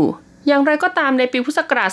[0.46, 1.90] อย่างไรก็ตามในปีพุทธศักราช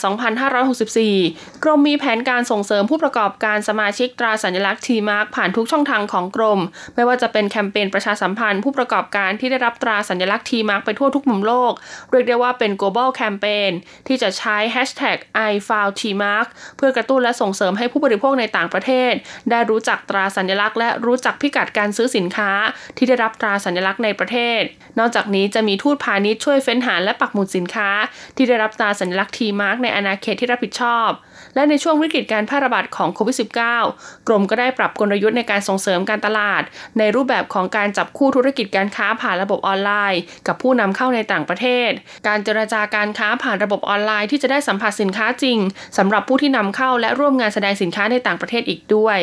[0.79, 6.59] 2564 กรมมีแผนการส่งเสริมผู้ประกอบการสมาชิกตราสัญลักษณ์ T Mark ผ่านทุกช่องทางของกรม
[6.95, 11.73] ไม่ว่าจะเป็นแคมเปญประชาสัมพันธ์ผู้ประกอบการที่ได้รับตราสัญลักษณ์ T Mark ไปทั่วทุกมุมโลก
[12.11, 13.71] เรียกได้ว่าเป็น global campaign
[14.07, 15.17] ที่จะใช้ hashtag
[15.49, 19.13] i found t m a r k เพื่อกระตุ้นและส่งเสริมให้ผู้บริโภคในต่างประเทศ
[19.51, 22.51] ได้รู้จักตราสัญลักษณ์ และรู้จักพิกัดการซื้อสินค้า
[22.97, 24.61] ที่ได้รับตราสัญลักษณ์ในประเทศ
[24.99, 27.89] นอกจากนี้จะมีทูตพาณิชย์ช่วยเฟ้นหาและปักหมุดสินค้า
[28.37, 31.09] ที่ได้รับตราสัญลักษณ์ T Mark ในอาณาเขตที่รับผิดชอบ
[31.55, 33.35] และในช่วงวิกฤตการแพร่ระบาดของโควิด
[33.79, 36.63] -19 กรมก็ได้ปรับกลยุทธ์ในการส่งเสริมการตลาด
[36.99, 41.89] ในรูปแบบของการจับคู่ธุรกิจการค้าผ่านระบบออนไลน์ กับผู้นำเข้าในต่างประเทศ
[42.27, 45.57] การเจรจาการค้าผ่านระบบออนไลน์ที่จะได้สัมผัสสินค้าจริง
[45.97, 49.19] สำหรับผู้ที่นำเข้าและร่วมงานแสดงสินค้าในต่างประเทศอีกด้วย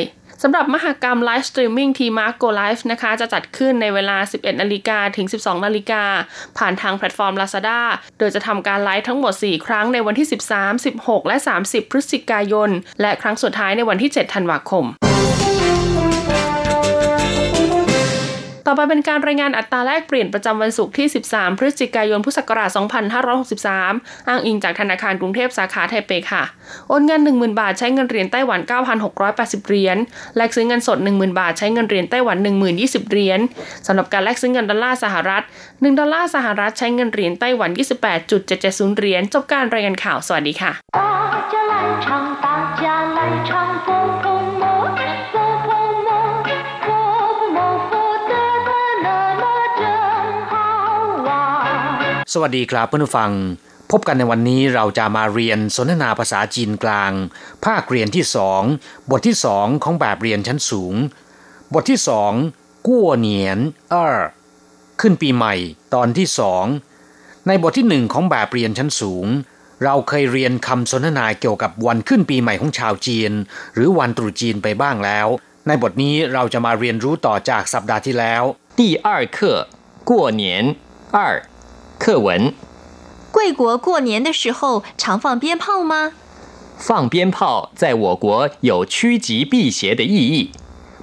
[0.46, 6.02] สำหรับมหกรรม live streaming T Mark Go Live นะคะ จะจัดขึ้นในเวลา 11นาฬิกาถึง 12นาฬิกา
[6.59, 7.80] ผ่านทางแพลตฟอร์ม Lazada
[8.18, 14.85] โดยจะทำการไลฟ์ทั้งหมด 4 ครั้งในวันที่ 13 16 และ 30 พฤศจิกายน และครั้งสุดท้ายในวันที่ 7 ธันวาคม
[18.66, 22.70] ต่อไปเป็นการรายงานอัตราแลกเปลี่ยนประจำวันศุกร์ที่ 13 พฤศจิกายน พุทธศักราช
[23.48, 26.42] 2563 อ้างอิงจากธนาคารกรุงเทพสาขาไทเปค่ะ
[26.88, 28.61] โอนเงิน 10,000 บาทใช้เงินเหรียญไต้หวัน
[29.14, 29.96] 9,680 เหรียญ
[30.37, 32.37] แลกซื้อเงินสด 10,000 บาทใช้เงินเหรียญไต้หวัน
[32.74, 33.40] 10,020 เหรียญ
[33.87, 37.70] สำหรับการแลกซื้อเงินดอลลาร์สหรัฐ 1 ดอลลาร์สหรัฐใช้เงินเหรียญไต้หวัน
[38.35, 40.72] 28.770 เหรียญ จบการรายงานข่าว สวัสดีค่ะ
[52.34, 53.32] สวัสดีครับเพื่อนผู้ฟัง
[53.91, 57.12] พบกันในวันนี้เราจะมาเรียนสนทนาภาษาจีนกลาง
[57.65, 58.62] ภาคเรียนที่สอง
[59.12, 60.93] บทที่สองของแบบเรียนชั้นสูง
[61.74, 62.32] บทที่สอง
[62.88, 63.60] กั้วเหนียน
[63.91, 64.19] เออ
[65.02, 65.56] ขึ้นปีใหม่
[65.93, 66.65] ตอนที่สอง
[67.48, 69.26] ในบทที่หนึ่งของแบบเรียนชั้นสูง
[69.84, 73.32] เราเคยเรียนคำสนทนาเกี่ยวกับวันขึ้นปีใหม่ของชาวจีน
[73.74, 75.28] หรือวันตรุษจีนไปบ้างแล้ว
[75.67, 78.43] ในบทนี้เราจะมาเรียนรู้ต่อจากสัปดาห์ที่แล้ว
[78.80, 79.38] 第二课
[80.10, 80.43] 过年
[81.17, 81.19] 二
[81.98, 82.52] 课文：
[83.30, 86.12] 贵国过年的时候常放鞭炮吗？
[86.76, 90.50] 放鞭炮在我国有趋吉避邪的意义。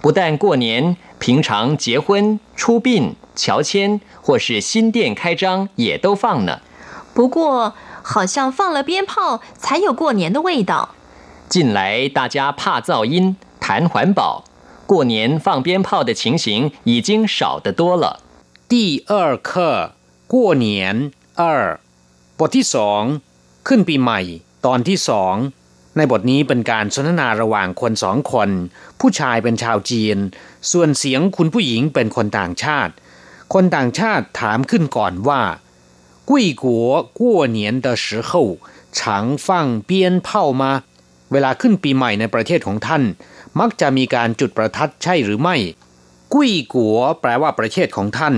[0.01, 6.59] 不但过年，平常结婚、出殡、乔迁或是新店开张也都放呢。
[7.13, 7.73] 不过，
[8.03, 10.89] 好像放了鞭炮才有过年的味道。
[11.49, 14.43] 近来大家怕噪音、谈环保，
[14.85, 18.19] 过年放鞭炮的情形已经少得多了。
[18.67, 19.93] 第二课。
[20.32, 20.96] กัวเหนียน
[21.38, 21.66] เออ
[22.38, 23.02] บทที่สอง
[23.68, 24.20] ขึ้นปีใหม่
[24.66, 25.34] ตอนที่สอง
[25.96, 28.50] ในบทนี้เป็นการสนทนาระหว่างคนสองคน
[29.00, 30.16] ผู้ชายเป็นชาวจีน
[30.70, 32.92] ส่วนเสียงคุณผู้หญิงเป็นคนต่างชาติ
[33.54, 35.42] คนต่างชาติถามขึ้นก่อนว่า
[36.30, 36.64] 贵国
[37.18, 37.20] 过
[37.56, 38.30] 年的时候
[38.98, 39.00] 常
[39.46, 39.46] 放
[39.88, 39.90] 鞭
[40.26, 40.28] 炮
[40.60, 40.64] 吗
[41.32, 43.02] เวลาขึ้นปีใหม่ในประเทศของท่าน
[43.60, 45.56] มักจะมีการจุดประทัดใช่หรือไม่
[46.32, 48.34] กุ้ยกัวแปลว่าประเทศของท่าน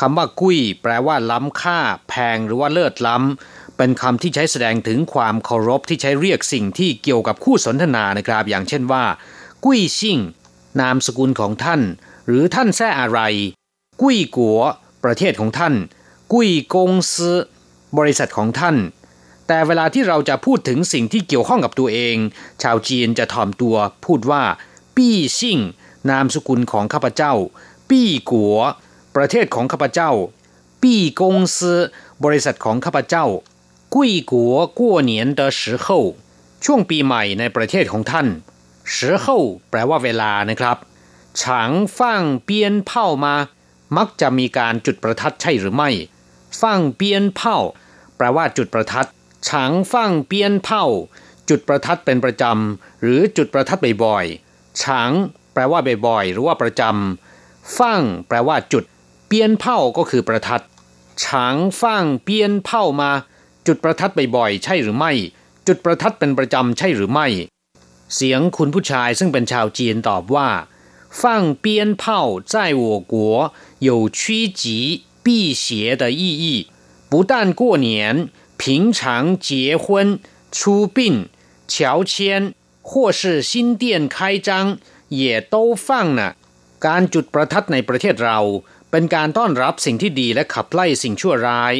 [0.00, 1.78] คำว่ากุ้ยแปลว่าล้ำค่า
[2.08, 9.04] แพงหรือว่าเลิศล้ำ เป็นคำที่ใช้แสดงถึงความเคารพที่ใช้เรียกสิ่งที่เกี่ยวกับคู่สนทนานะครับ อย่างเช่นว่า
[9.64, 10.18] กุ้ยซิ่ง
[10.80, 11.80] นามสกุลของท่าน
[12.26, 13.20] หรือท่านแท้อะไร
[14.02, 14.60] กุ้ยกัว
[15.04, 15.74] ประเทศของท่าน
[16.32, 17.36] กุ้ยกงซือ
[17.98, 18.76] บริษัทของท่าน
[19.46, 22.16] แต่เวลาที่เราจะพูดถึงสิ่งที่เกี่ยวข้องกับตัวเอง
[22.62, 24.42] ชาวจีนจะถ่อมตัวพูดว่า
[24.96, 25.58] ปี้ซิ่ง
[26.10, 27.34] นามสกุลของข้าพเจ้า
[27.90, 28.58] ปี้กัว
[29.16, 30.10] ประเทศของข้าพเจ้า
[30.82, 31.80] ปี้กงซือ
[32.24, 33.26] บริษัทของข้าพเจ้า
[33.94, 38.26] กุ้ยกัวกัวเหนียนเดอสือเช่วงปีใหม่ในประเทศของท่าน
[38.94, 40.76] สือเแปลว่าเวลานะครับ
[41.42, 43.34] ฉางฟังเปียนเผามา
[43.96, 45.90] มักจะมีการจุดประทัดใช่หรือไม่
[46.62, 47.56] ฟังเปียนเผา
[48.16, 49.08] แปลว่าจุดประทัด
[49.48, 50.84] ฉางฟังเปียนเผา
[51.48, 55.10] จุดประทัดเป็นประจำ หรือจุดประทัดบ่อยๆฉาง
[55.52, 58.84] แปลว่าบ่อยๆหรือว่าประจำฟังแปลว่าจุด
[59.27, 60.63] เปียนเผาก็คือประทัด
[61.23, 63.11] ฉางฟั่งเปียนเผามา
[63.67, 65.11] จุดประทัดบ่อยๆใช่หรือไม่
[65.67, 67.27] จุดประทัดเป็นประจำใช่หรือไม่
[68.15, 70.49] เสียงคุณผู้ชายซึ่งเป็นชาวจีนตอบว่า
[71.19, 71.21] 放
[71.63, 71.65] 鞭
[72.01, 72.03] 炮
[72.53, 73.15] 在我国
[73.87, 74.63] 有趋吉
[75.23, 76.45] 避邪的意义
[77.09, 78.29] 不但过年
[78.61, 80.19] 平常结婚
[80.51, 80.97] 出殡
[81.67, 86.35] 乔迁或是新店开张也都放呢
[86.85, 88.39] การจุดประทัดในประเทศเรา
[88.93, 91.73] เป็นการต้อนรับสิ่งที่ดีและขับไล่สิ่งชั่วร้าย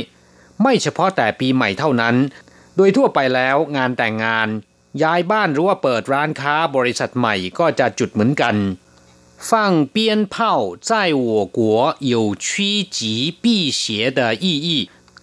[0.64, 2.16] ไม่เฉพาะแต่ปีใหม่เท่านั้น
[2.76, 4.48] โดยทั่วไปแล้วงานแต่งงาน
[5.04, 8.56] ย้ายบ้านหรือว่าเปิดร้านค้าบริษัทใหม่ก็จะจุดเหมือนกัน
[9.50, 9.96] 放鞭
[10.34, 10.36] 炮
[10.90, 11.60] 在我国
[12.14, 13.00] 有趋吉
[13.42, 14.68] 避邪的意义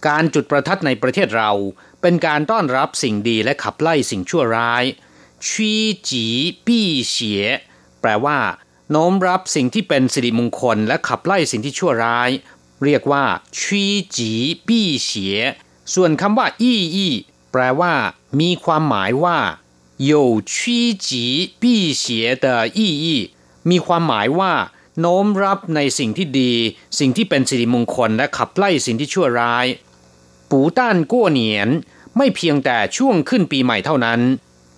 [0.06, 1.52] การจุดประทัดในประเทศเรา
[2.00, 4.85] เป็นการต้อนรับสิ่งดีและขับไล่สิ่งชั่วร้าย
[5.46, 5.72] ชี
[6.09, 6.26] จี
[6.66, 7.44] ปี้เสีย
[8.00, 8.38] แปลว่า
[8.90, 12.30] โน้มรับสิ่งที่เป็นสิริมงคลและขับไล่สิ่งที่ชั่วร้าย
[12.85, 13.24] เรียกว่า
[13.59, 13.85] ชี
[14.16, 14.32] จี
[14.66, 15.38] ปี้เสีย
[15.94, 17.14] ส่วนคำว่าอี้อี้
[17.52, 17.94] แปลว่า
[18.40, 19.38] มีความหมายว่า
[20.11, 20.12] 有
[20.52, 20.54] 趋
[21.06, 21.09] 吉
[21.61, 21.62] 避
[22.02, 22.04] 邪
[22.44, 22.46] 的
[22.78, 23.06] 意义
[23.70, 24.52] มีความหมายว่า
[25.00, 26.52] โน้มรับในสิ่งที่ดี
[26.98, 29.66] สิ่งที่เป็นสิริมงคลและขับไล่สิ่งที่ชั่วร้าย
[30.50, 31.68] ปูต้านกั้วเหนียน
[32.16, 34.20] ไม่เพียงแต่ช่วงขึ้นปีใหม่เท่านั้น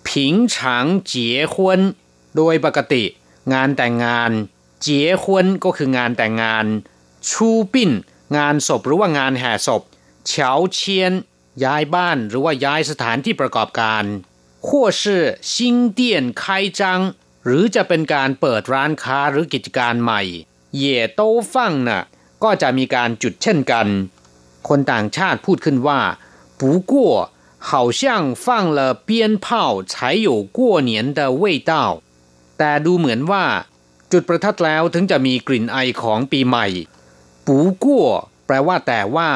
[0.07, 1.79] ผิงฉางเจี๋ยควน
[2.35, 3.03] โดยปกติ
[3.53, 4.31] งานแต่งงาน
[4.81, 6.65] เจี๋ยควนก็คืองานแต่งงาน
[7.29, 7.91] ชูปิ้น
[8.37, 9.81] งานศพหรือว่างานแห่ศพ
[10.27, 11.13] เฉาเชียน
[11.63, 14.03] ย้ายบ้านหรือว่าย้ายสถานที่ประกอบการ
[14.65, 14.67] 或
[15.01, 15.01] 是
[15.51, 15.51] 新
[15.97, 16.01] 店
[16.41, 16.43] 开
[16.79, 16.81] 张
[17.43, 20.21] หรือจะเป็นการเปิดร้านค้าหรือกิจการใหม่
[20.77, 22.03] เย่โต้ฟังน่ะ
[22.43, 23.87] ก็จะมีการจุดเช่นกัน
[24.67, 25.99] คนต่างชาติพูดขึ้นว่า
[26.59, 26.93] 不过
[27.69, 28.01] 好像
[28.43, 28.45] 放
[28.77, 29.09] 了鞭
[29.45, 29.47] 炮
[29.91, 29.93] 才
[30.27, 31.73] 有过年的味道
[32.58, 33.44] แต่ดูเหมือนว่า
[34.12, 36.66] จุดประทัดแล้วถึงจะมีกลิ่นไอของปีใหม่
[37.46, 38.08] ปูกั่ว
[38.46, 39.30] แปลว่าแต่ว่า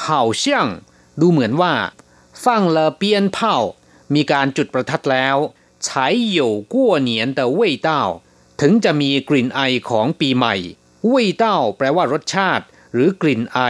[0.00, 0.66] เห่าเชี่ยง
[1.20, 1.74] ดูเหมือนว่า
[2.44, 3.56] ฟังเลเปียนเผา
[4.14, 5.36] มีการจุดประทัดแล้ว
[5.84, 7.70] ใช้หยู่กั่วเหนียนแต่เว่
[8.60, 10.54] ถึงจะมีกลิ่นไอของปีใหม่
[11.12, 11.44] 味道
[11.76, 13.60] แปลว่ารสชาติ หรือกลิ่นไอ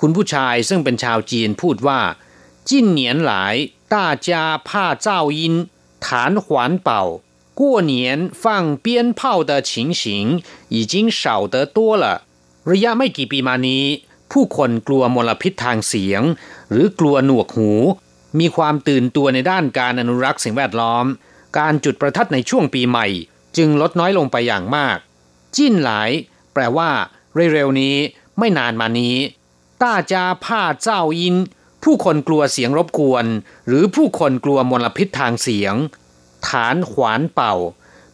[0.00, 2.00] คุณผู้ชายซึ่งเป็นชาวจีนพูดว่า
[2.68, 3.54] จิ้นเหนียนหลาย
[3.92, 4.84] ต้าจาผ้า
[7.59, 7.93] 过年
[8.41, 8.43] 放
[8.85, 9.19] 鞭炮
[9.49, 10.03] 的情形
[10.75, 11.21] 已经少
[11.53, 12.05] 得多了
[12.71, 13.85] ระยะไม่กี่ปีมานี้
[14.31, 16.21] ผู้คนกลัวมลพิษทางเสียง
[16.71, 17.71] หรือกลัวหนวกหู
[18.39, 21.05] มีความตื่นตัวในด้านการอนุรักษ์สิ่งแวดล้อม
[21.57, 23.07] การจุดประทัดในช่วงปีใหม่
[23.57, 24.97] จึงลดน้อยลงไปอย่างมาก
[25.55, 26.09] จิ้นหลาย
[26.53, 26.89] แปลว่า
[27.35, 27.95] เร็วๆนี้
[28.37, 29.15] ไม่นานมานี้
[29.81, 31.35] ต้าจาผ้าเจ้าอิน
[31.83, 33.25] ผู้คนกลัวเสียงรบกวน
[33.67, 35.75] หรือผู้คนกลัวมลพิษทางเสียง
[36.48, 37.54] ฐานขวานเป่า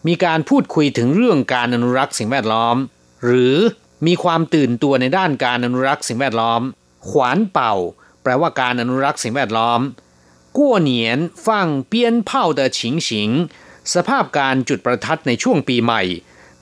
[0.06, 2.76] มีการพูดคุยถึงเรื่องการอนุรักษ์สิ่งแวดล้อม
[3.24, 3.56] หรือ
[4.06, 6.60] มีความตื่นตัวในด้านการอนุรักษ์สิ่งแวดล้อม
[7.08, 7.74] ขวานเป่า
[8.22, 9.80] แปลว่าการอนุรักษ์สิ่งแวดล้อม
[10.56, 12.68] กั้วเหนียนฟังเปี้ยนเผาเดอ
[13.94, 16.02] สภาพการจุดประทัดในช่วงปีใหม่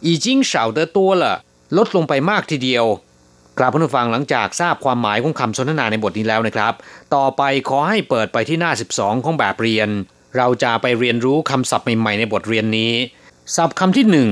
[0.05, 1.37] อีจิงเฉาเดอตัวละ
[1.77, 2.87] ลดลงไปมากทีเดียว
[3.59, 6.75] กราบผู้ฟังหลังจากทราบความหมายของคำสนทนาในบทนี้แล้วนะครับ
[7.15, 9.89] ต่อไปขอให้เปิดไปที่หน้า 12 ของแบบเรียน
[10.37, 12.93] เราจะไปเรียนรู้คำศัพท์ใหม่ๆในบทเรียนนี้
[13.57, 14.31] ศัพท์คำที่หนึ่ง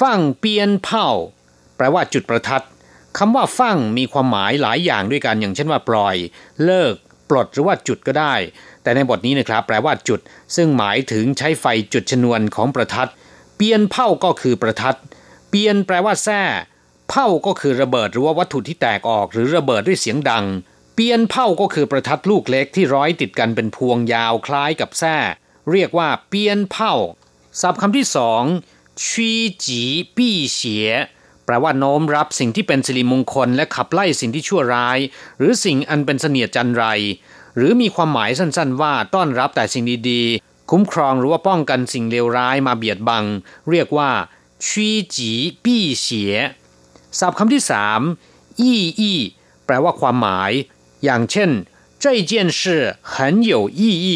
[0.00, 1.08] ฟั่งเปียนเผา
[1.76, 2.64] แปลว่าจุดประทัด
[3.18, 6.16] คำว่าฟั่งมีความหมายหลายอย่างด้วยกันอย่างเช่นว่าปล่อย
[6.64, 6.94] เลิก
[7.30, 8.34] ปลดหรือว่าจุดก็ได้
[8.82, 10.20] แต่ในบทนี้นะครับ แปลว่าจุด
[10.56, 13.10] ซึ่งหมายถึงใช้ไฟจุดชนวนของประทัด
[13.56, 14.98] เปียนเผาก็คือประทัด
[15.48, 16.42] เปียนแปลว่าแท้
[17.08, 20.44] เผาก็คือระเบิดหรือว่าวัตถุที่แตกออก หรือระเบิดด้วยเสียงดัง
[20.94, 25.16] เปียนเผาก็คือประทัดลูกเล็กที่ร้อยติดกันเป็นพวงยาวคล้ายกับแท้
[25.70, 26.94] เรียกว่าเปียนเผา
[27.60, 28.42] ศัพท์คำที่สอง
[29.04, 29.30] ชี
[29.64, 29.82] จี
[30.16, 30.88] ปี้เสีย
[31.44, 34.98] แปลว่าโน้มรับสิ่งที่เป็นสิริมงคลและขับไล่สิ่งที่ชั่วร้าย
[35.38, 36.84] หรือสิ่งอันเป็นเสนียดจันไร
[37.56, 43.24] หรือมีความหมายสั้นๆ ว่าต้อนรับแต่สิ่งดีๆ คุ้มครองหรือว่าป้องกันสิ่งเลวร้ายมาเบียดบัง
[43.70, 44.10] เรียกว่า
[44.66, 45.30] ชีจี
[45.64, 46.34] ปี้เสีย
[47.18, 48.00] ศัพท์คำที่สาม
[48.60, 49.18] อี้อี้
[49.66, 50.52] แปลว่าความหมาย
[51.03, 51.49] อย่างเช่น
[52.03, 52.61] 这件事
[53.13, 53.13] 很
[53.51, 54.07] 有意义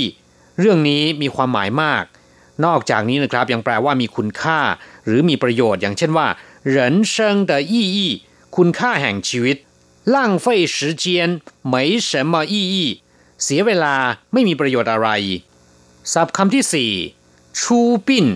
[0.59, 2.03] เรื่องนี้มีความหมายมาก
[2.65, 4.59] นอกจากนี้นะครับยังแปลว่ามีคุณค่า
[5.05, 6.27] หรือมีประโยชน์ อย่างเช่นว่า
[6.75, 6.77] 人
[7.13, 7.15] 生
[7.49, 7.97] 的意义
[8.55, 9.57] คุณค่าแห่งชีวิต
[10.13, 10.45] 浪费
[10.75, 11.05] 时间
[11.73, 11.75] 没
[12.09, 12.75] 什么意义
[13.43, 13.95] เสียเวลา
[14.33, 15.09] ไม่มีประโยชน์อะไร
[16.13, 16.91] ศัพท์คำที่สี่
[17.59, 18.27] ชูปิ้น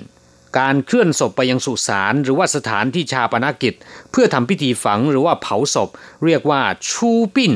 [0.57, 3.73] การเคลื่อนศพไปยังสุสานหรือว่าสถานที่ชาปนกิจ
[4.11, 5.89] เพื่อทำพิธีฝังหรือว่าเผาศพ
[6.25, 7.53] เรียกว่าชูปิ้น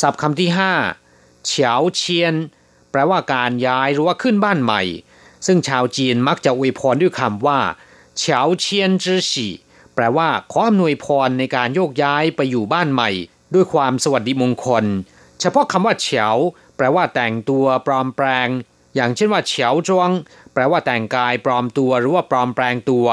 [0.00, 0.72] ศัพท์คำที่ห้า
[1.46, 2.34] เฉาเชียน
[2.90, 4.82] แปลว่าการย้ายหรือว่าขึ้นบ้านใหม่
[5.46, 7.60] ซึ่งชาวจีนมักจะอวยพรด้วยคำว่า
[8.18, 9.48] เฉาเชียนจื้อฉี
[9.94, 13.10] แปลว่าขออำนวยพรในการโยกย้ายไปอยู่บ้านใหม่
[13.54, 14.84] ด้วยความสวัสดิมงคล
[15.40, 16.28] เฉพาะคำว่าเฉา
[16.76, 18.48] แปลว่าแต่งตัวปลอมแปลง
[18.94, 20.10] อย่างเช่นว่าเฉาจวง
[20.52, 23.06] แปลว่าแต่งกายปลอมตัวหรือว่าปลอมแปลงตัว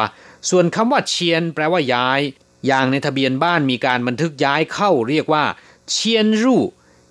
[0.50, 2.20] ส่วนคำว่าเชียน แปลว่าย้าย
[2.68, 5.44] อย่างในทะเบียนบ้านมีการบันทึกย้ายเข้าเรียกว่า
[5.92, 6.62] เชียนรู่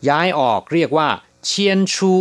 [0.09, 1.09] ย้ายออกเรียกว่า
[1.47, 2.13] เชียนชู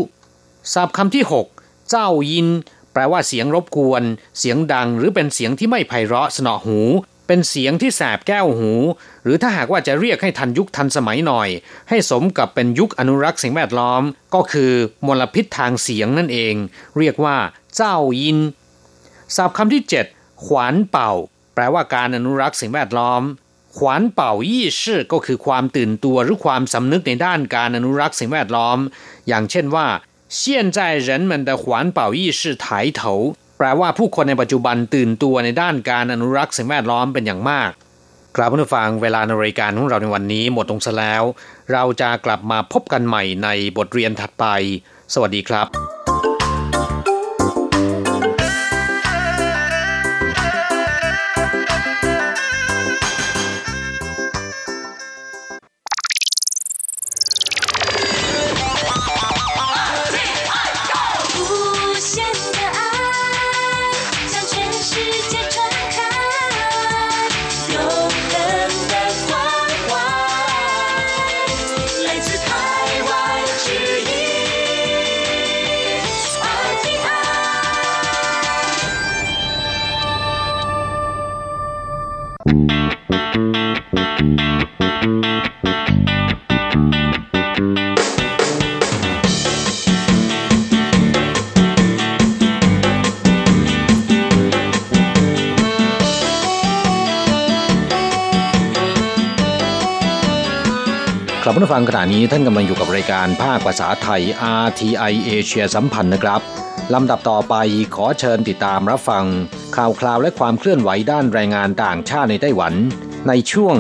[0.73, 1.23] ศัพท์คำที่
[1.57, 2.47] 6 เจ้ายิน
[2.93, 4.03] แปลว่าเสียงรบกวน
[4.39, 6.79] เสียงดังหรือเป็นเสียงที่ไม่ไพเราะสนอหู
[7.27, 8.71] เป็นเสียงที่แสบแก้วหู
[9.23, 11.49] หรือถ้าหากว่าจะเรียกให้ทันยุคทันสมัยหน่อย
[11.89, 14.01] ให้สมกับเป็นยุคอนุรักษ์สิ่งแวดล้อม
[14.35, 14.71] ก็คือ
[15.07, 16.55] มลพิษทางเสียงนั่นเอง
[16.97, 17.37] เรียกว่า
[17.75, 18.37] เจ้ายิน
[19.35, 21.11] ศัพท์คำที่ 7 ขวานเป่า
[21.53, 23.21] แปลว่าการอนุรักษ์สิ่งแวดล้อม
[23.78, 28.78] ข ขวานเป่ายี่ชื่อก็คือความตื่นตัวหรือความสำนึกในด้านการอนุรักษ์สิ่งแวดล้อม
[29.28, 29.86] อย่างเช่นว่า
[30.40, 30.40] 现
[30.76, 31.64] 在人们的环
[31.96, 32.64] 保意识抬
[32.98, 33.00] 头
[33.58, 37.70] แปลว่าผู้คนในปัจจุบันตื่นตัวในด้านการอนุรักษ์สิ่งแวดล้อมเป็นอย่างมาก
[38.36, 41.22] กลับผู้ฟังเวลาในรายการของเราในวันนี้หมดลงซะแล้ว
[41.72, 44.46] เราจะกลับมาพบกันใหม่ในบทเรียนถัดไป
[45.14, 45.66] สวัสดีครับ
[101.84, 104.22] ขณะนี้ท่านกำลังอยู่กับรายการภาคภาษาไทย
[104.64, 106.40] RTI เอเชียสัมพันธ์นะครับ
[106.94, 107.54] ลำดับต่อไป
[107.94, 109.24] ขอเชิญติดตามรับฟัง
[109.76, 112.74] ข่าวคราวและความเคลื่อนไหวด้านแรงงานต่างชาติในไต้หวัน
[113.28, 113.76] ในช่วง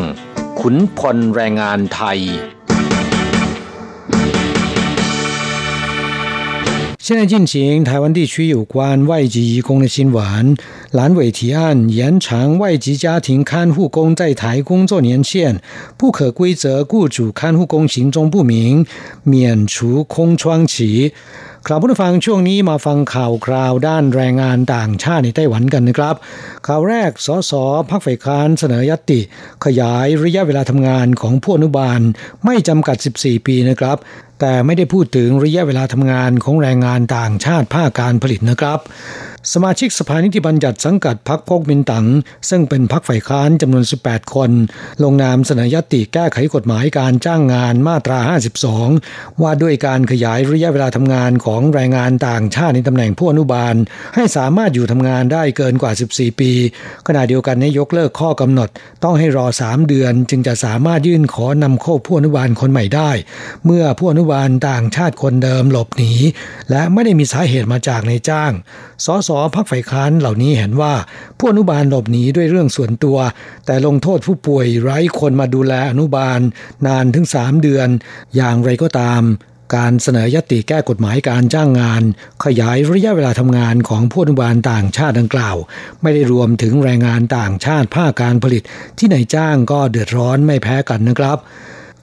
[0.60, 2.18] ขุนพลแรงงานไทย
[7.06, 10.56] 现在进行台湾地区有关外籍移工的新闻。
[10.94, 15.60] 蓝委提案延长外籍家庭看护工在台工作年限，
[15.96, 18.84] 不可归责雇主看护工行踪不明，
[19.22, 21.12] 免除空窗期。
[21.66, 26.14] ครับผู้ฟังช่วงนี้มาฟังข่าวคราวด้านแรงงานต่างชาติในไต้หวันกันนะครับ
[26.66, 27.52] ข่าวแรกสส
[27.90, 29.20] พักฝ่ายค้านเสนอยติ
[29.64, 32.00] ขยายระยะเวลาทำงานของผู้อนุบาล
[32.44, 33.98] ไม่จำกัด 14 ปีนะครับ
[34.40, 38.78] แต่ไม่ได้พูดถึงระยะเวลาทำงานของแรงงานต่างชาติภาคการผลิตนะครับ
[39.53, 42.05] สมาชิกสภานิติบัญญัติสังกัดพรรคพกมินตัง
[42.49, 44.51] ซึ่งเป็นพรรคฝ่ายค้านจำนวน 18 คน
[45.03, 48.19] ลงนามเสนอยติแก้ไขกฎหมายการจ้างงานมาตรา
[48.79, 53.75] 52 ว่าด้วยการขยายระยะเวลาทำงานของแรงงานต่างชาติในตำแหน่งผู้อนุบาล
[54.15, 56.51] ให้สามารถอยู่ทำงานได้เกินกว่า 14 ปี
[57.07, 58.69] ขณะเดียวกันให้ยกเลิกข้อกำหนด
[59.03, 63.11] ต้องให้รอ 3 เดือน จึงจะสามารถยื่นขอนำเข้าผู้อนุบาลคนใหม่ได้
[63.65, 66.13] เมื่อผู้อนุบาลต่างชาติคนเดิมหลบหนี
[66.69, 68.53] และไม่ได้มีสาเหตุมาจากในจ้าง
[69.05, 70.93] สสพักฝ่ายค้านเหล่านี้เห็นว่า
[71.37, 73.17] ผู้อนุบาลหลบหนีด้วยเรื่องส่วนตัว
[73.65, 76.39] แต่ลงโทษผู้ป่วยไร้คนมาดูแลอนุบาล
[76.87, 77.87] นานถึงสามเดือน
[78.35, 79.23] อย่างไรก็ตาม
[79.75, 82.03] การเสนอยติแก้กฎหมายการจ้างงาน
[82.45, 85.55] ขยายระยะเวลาทำงานของผู้อนุบาลต่างชาติดังกล่าว
[86.01, 88.63] ไม่ได้รวมถึงแรงงานต่างชาติภาคการผลิต
[88.97, 91.37] ที่นายจ้างก็เดือดร้อนไม่แพ้กันนะครับ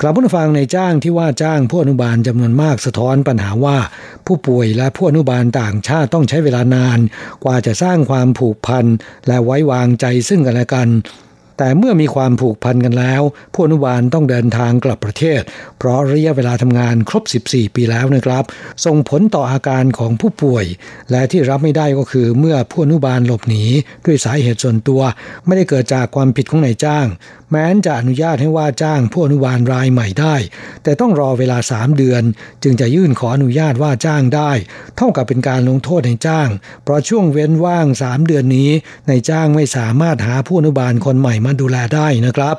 [0.04, 3.78] กลับผู้ฟังในจ้างที่ว่าจ้างผู้อนุบาลจำนวนมากสะท้อนปัญหาว่า
[4.26, 6.98] ผู้ป่วยและผู้อนุบาลต่างชาติต้องใช้เวลานาน
[7.44, 8.84] กว่าจะสร้างความผูกพัน
[9.26, 10.88] และไว้วางใจซึ่งกันและกัน
[11.58, 15.40] แต่เมื่อมีความผูกพันกันแล้ว ผู้อนุบาลต้องเดินทางกลับประเทศ
[15.78, 18.44] เพราะระยะเวลาทำงานครบ 14 ปีแล้วนะครับ
[18.84, 20.64] ส่งผลต่ออาการของผู้ป่วย
[21.10, 23.64] และที่รับไม่ได้ก็คือเมื่อผู้อนุบาลหลบหนี
[24.04, 25.02] ด้วยสาเหตุส่วนตัว
[25.46, 27.06] ไม่ได้เกิดจากความผิดของนายจ้าง
[27.52, 30.36] แม้นจะอนุญาตให้ว่าจ้างผู้อนุบาลรายใหม่ได้
[30.82, 32.22] แต่ต้องรอเวลา 3 เดือน
[32.62, 34.50] จึงจะยื่นขออนุญาตว่าจ้างได้
[34.96, 36.48] เท่ากับเป็นการลงโทษในจ้าง
[36.84, 38.70] เพราะช่วงเว้นว่าง 3 เดือนนี้
[39.08, 42.56] ในจ้างไม่สามารถหาผู้อนุบาลคนใหม่มาดูแลได้นะครับ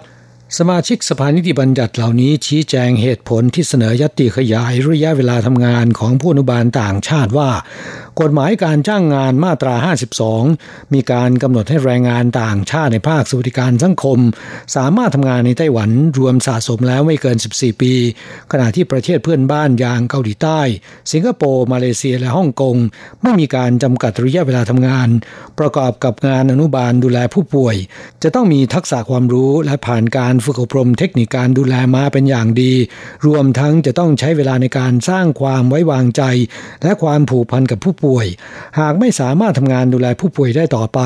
[0.59, 7.49] สมาชิกสภานิติบัญญัติเหล่านี้ชี้แจงเหตุผลที่เสนอยติขยายระยะเวลาทำงานของผู้อนุบาลต่างชาติว่า
[8.21, 9.75] กฎหมายการจ้างงานมาตรา
[10.33, 14.19] 52 มีการกำหนดให้แรงงานต่างชาติในภาคสวัสดิการสังคม
[14.75, 17.93] สามารถทำงานในไต้หวันรวมสะสมแล้วไม่เกิน 14 ปี
[18.51, 20.59] ขณะที่ประเทศเพื่อนบ้านอย่างเกาหลีใต้
[21.11, 22.75] สิงคโปร์ มาเลเซียและฮ่องกง
[23.21, 25.09] ไม่มีการจำกัดระยะเวลาทำงาน
[25.59, 27.75] ประกอบกับงานอนุบาลดูแลผู้ป่วย
[28.23, 32.73] จะต้องมีทักษะความรู้และผ่านการฝึกอบรมเทคนิคการดูแลมาเป็นอย่างดี
[33.27, 36.23] รวมทั้งจะต้องใช้เวลาในการสร้างความไว้วางใจ
[36.83, 38.25] และความผูกพันกับผู้ป่วย
[38.79, 40.99] หากไม่สามารถทำงานดูแลผู้ป่วยได้ต่อไป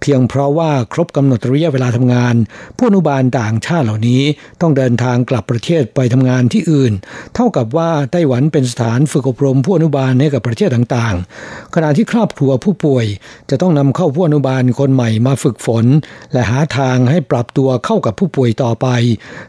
[0.00, 2.34] เพียงเพราะว่าครบกำหนดระยะเวลาทำงาน
[2.76, 4.22] ผู้อนุบาลต่างชาติเหล่านี้
[4.60, 6.92] ต้องเดินทางกลับประเทศไปทำงานที่อื่น
[7.34, 13.06] เท่ากับว่าไต้หวันเป็นสถานฝึกอบรมผู้อนุบาลให้กับประเทศต่างๆ ขณะที่ครอบครัวผู้ป่วย
[13.50, 15.84] จะต้องนำเข้าผู้อนุบาลคนใหม่มาฝึกฝน
[16.32, 18.88] และหาทางให้ปรับตัวเข้ากับผู้ป่วยต่อไป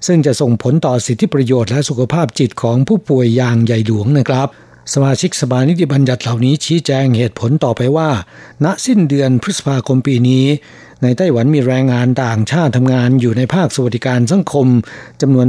[0.07, 4.49] ซึ่งจะส่งผลต่อสิทธิประโยชน์และสุขภาพจิตของผู้ป่วยอย่างใหญ่หลวงนะครับ
[4.91, 8.09] สมาชิกสภานิติบัญญัติเหล่านี้ชี้แจงเหตุผลต่อไปว่า
[8.63, 10.45] ณสิ้นเดือนพฤษภาคมปีนี้
[11.03, 14.67] ในไต้หวันมีแรงงานต่างชาติทำงานอยู่ในภาคสวัสดิการสังคม
[15.21, 15.47] จำนวน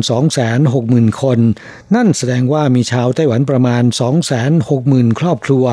[0.60, 1.38] 260,000 คน
[1.94, 3.82] นั่นแสดงว่ามีชาวไต้หวันประมาณ
[4.50, 5.64] 260,000 ครอบครัว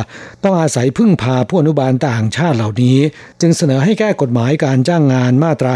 [0.43, 2.97] ต้องอาศัยพึ่งพาผู้อนุบาลต่างชาติเหล่านี้
[3.41, 5.73] จึงเสนอให้แก้กฎหมายการจ้างงานมาตรา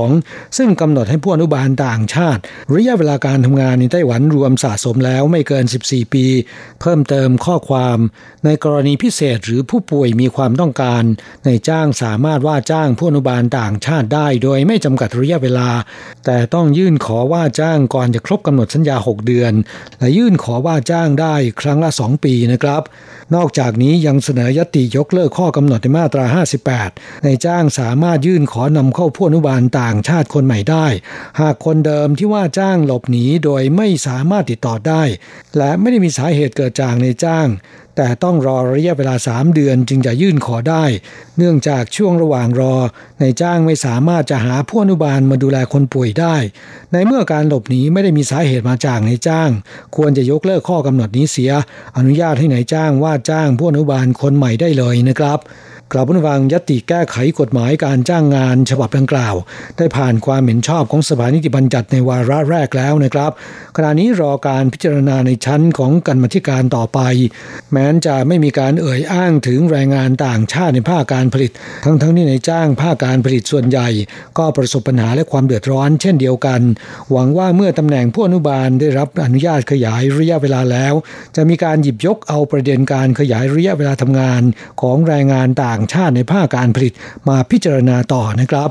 [0.00, 2.40] 52 ซึ่งกำหนดให้ผู้อนุบาลต่างชาติ
[2.74, 6.26] ระยะเวลาการทำงานในไต้หวันรวมสะสมแล้วไม่เกิน 14 ปี
[6.80, 7.98] เพิ่มเติมข้อความ
[8.44, 11.02] ในกรณีพิเศษหรือผู้ป่วยมีความต้องการ
[11.46, 15.68] ในจ้างสามารถว่าจ้างผู้อนุบาลต่างชาติได้โดยไม่จำกัดระยะเวลา
[16.24, 19.52] แต่ต้องยื่นขอว่าจ้างก่อนจะครบกำหนดสัญญา 6 เดือน
[19.98, 22.82] และยื่นขอว่าจ้างได้ครั้งละ 2 ปีนะครับ
[23.34, 26.24] นอกจากนี้ยังเสนอยติยกเลิกข้อกำหนดในมาตรา
[26.76, 30.86] 58 ในจ้างสามารถยื่นขอนำเข้าผู้อนุบาลต่างชาติคนใหม่ได้
[31.40, 35.02] หากคนเดิมที่ว่าจ้างหลบหนีโดยไม่สามารถติดต่อได้
[35.56, 37.46] และไม่ได้มีสาเหตุเกิดจากในจ้าง
[37.96, 40.84] แต่ต้องรอระยะเวลา 3 เดือนจึงจะยื่นขอได้
[41.38, 42.74] เนื่องจากช่วงระหว่างรอ
[43.20, 46.36] ในจ้างไม่สามารถจะหาผู้อนุบาลมาดูแลคนป่วยได้
[46.92, 49.50] ในเมื่อการหลบหนีไม่ได้มีสาเหตุมาจากในจ้าง
[49.96, 51.50] ควรจะยกเลิกข้อกำหนดนี้เสีย
[51.96, 55.38] อนุญาตให้ในจ้างว่าจ้างผู้อนุบาลคนใหม่ได้เลยนะครับ
[55.92, 59.34] กล่าวผู้ฟังยติแก้ไขกฎหมายการจ้างงานฉบับดังกล่าว
[59.76, 63.30] ได้ผ่านความเห็นชอบของสภานิติบัญญัติในวาระแรกแล้วนะครับ
[63.76, 67.00] ขณะนี้รอการพิจารณาในชั้นของกรรมธิการต่อไป
[67.72, 71.50] แม้นจะไม่มีการเอ่ยอ้างถึงแรงงานต่างชาติในภาคการผลิต
[71.84, 73.88] ทั้งๆทที่ในจ้างภาคการผลิตส่วนใหญ่
[74.38, 76.60] ก็ประสบปัญหาและความเดือดร้อนเช่นเดียวกัน
[77.12, 80.94] หวังว่าเมื่อตำแหน่งผู้อนุบาลได้รับอนุญาตขยายระยะเวลาแล้ว
[81.36, 84.42] จะมีการหยิบยกเอาประเด็นการขยายระยะเวลาทำงาน
[84.80, 86.92] ของแรงงานต่างชาติในภาคการผลิต
[87.28, 88.68] มาพิจารณาต่อนะครับ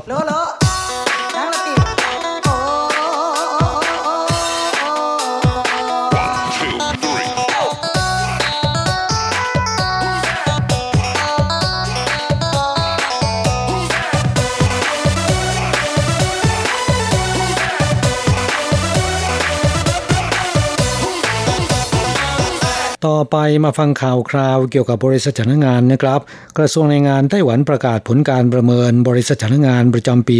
[23.06, 26.20] ต่อไปมาฟังข่าวคราวเกี่ยวกับบริษัทจ้างงานนะครับ
[26.58, 30.38] กระทรวงแรงงานไต้หวันประกาศผลการประเมินบริษัทจ้างงานประจำปี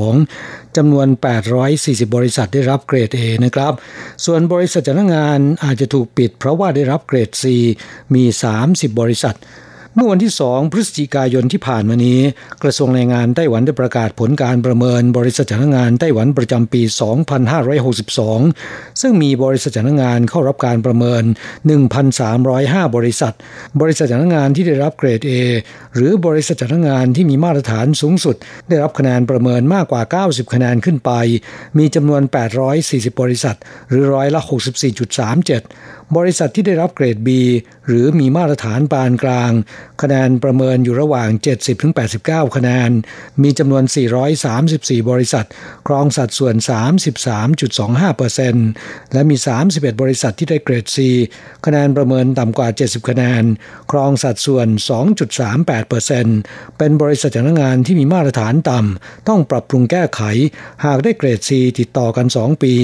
[0.00, 1.06] 2562 จำนวน
[1.60, 3.72] 840 บริษัทได้รับเกรด A นะครับ
[4.24, 7.44] ส่วนบริษัทจ้างงานอาจจะถูกปิดเพราะว่าได้รับเกรด C
[8.14, 8.24] มี
[8.62, 9.36] 30 บริษัท
[9.98, 12.20] เมื่อวันที่ 2 พฤศจิกายนที่ผ่านมานี้
[12.62, 16.82] กระทรวงแรงงานไต้หวันได้ประกาศผลการประเมินบริษัทจ้างงานไต้หวันประจำปี
[18.26, 21.22] 2562 ซึ่งมีบริษัทจ้างงานเข้ารับการประเมิน
[22.08, 23.34] 1,305 บริษัท
[23.80, 25.30] บริษัทจ้างงานที่ได้รับเกรด A
[25.94, 28.36] หรือบริษัทจ้างงานที่มีมาตรฐานสูงสุด
[28.68, 31.10] ได้รับคะแนนประเมินมากกว่า 90 คะแนนขึ้นไป
[31.78, 32.22] มีจำนวน
[32.72, 33.56] 840 บริษัท
[33.88, 34.40] หรือร้อยละ
[35.06, 37.28] 64.37 บริษัทที่ได้รับเกรด B
[37.86, 39.52] หรือมีมาตรฐานปานกลาง
[40.02, 41.28] คะแนนประเมินอยู่ระหว่าง
[41.92, 42.90] 70-89 คะแนน
[43.42, 43.84] มีจำนวน
[44.46, 45.46] 434 บริษัท
[45.86, 46.54] ครองสัดส่วน
[48.24, 49.36] 33.25%และมี
[49.68, 50.96] 31 บริษัทที่ได้เกรด C
[51.66, 53.42] คะแนนประเมินต่ำกว่า 70 คะแนน
[53.90, 54.66] ครองสัดส่วน
[55.88, 60.20] 2.38%เป็นบริษัทจ้างงานที่มีมาตรฐานต่ำ ต้องปรับปรุงแก้ไข
[60.84, 62.74] หากได้เกรด C ติดต่อกัน 2 ปี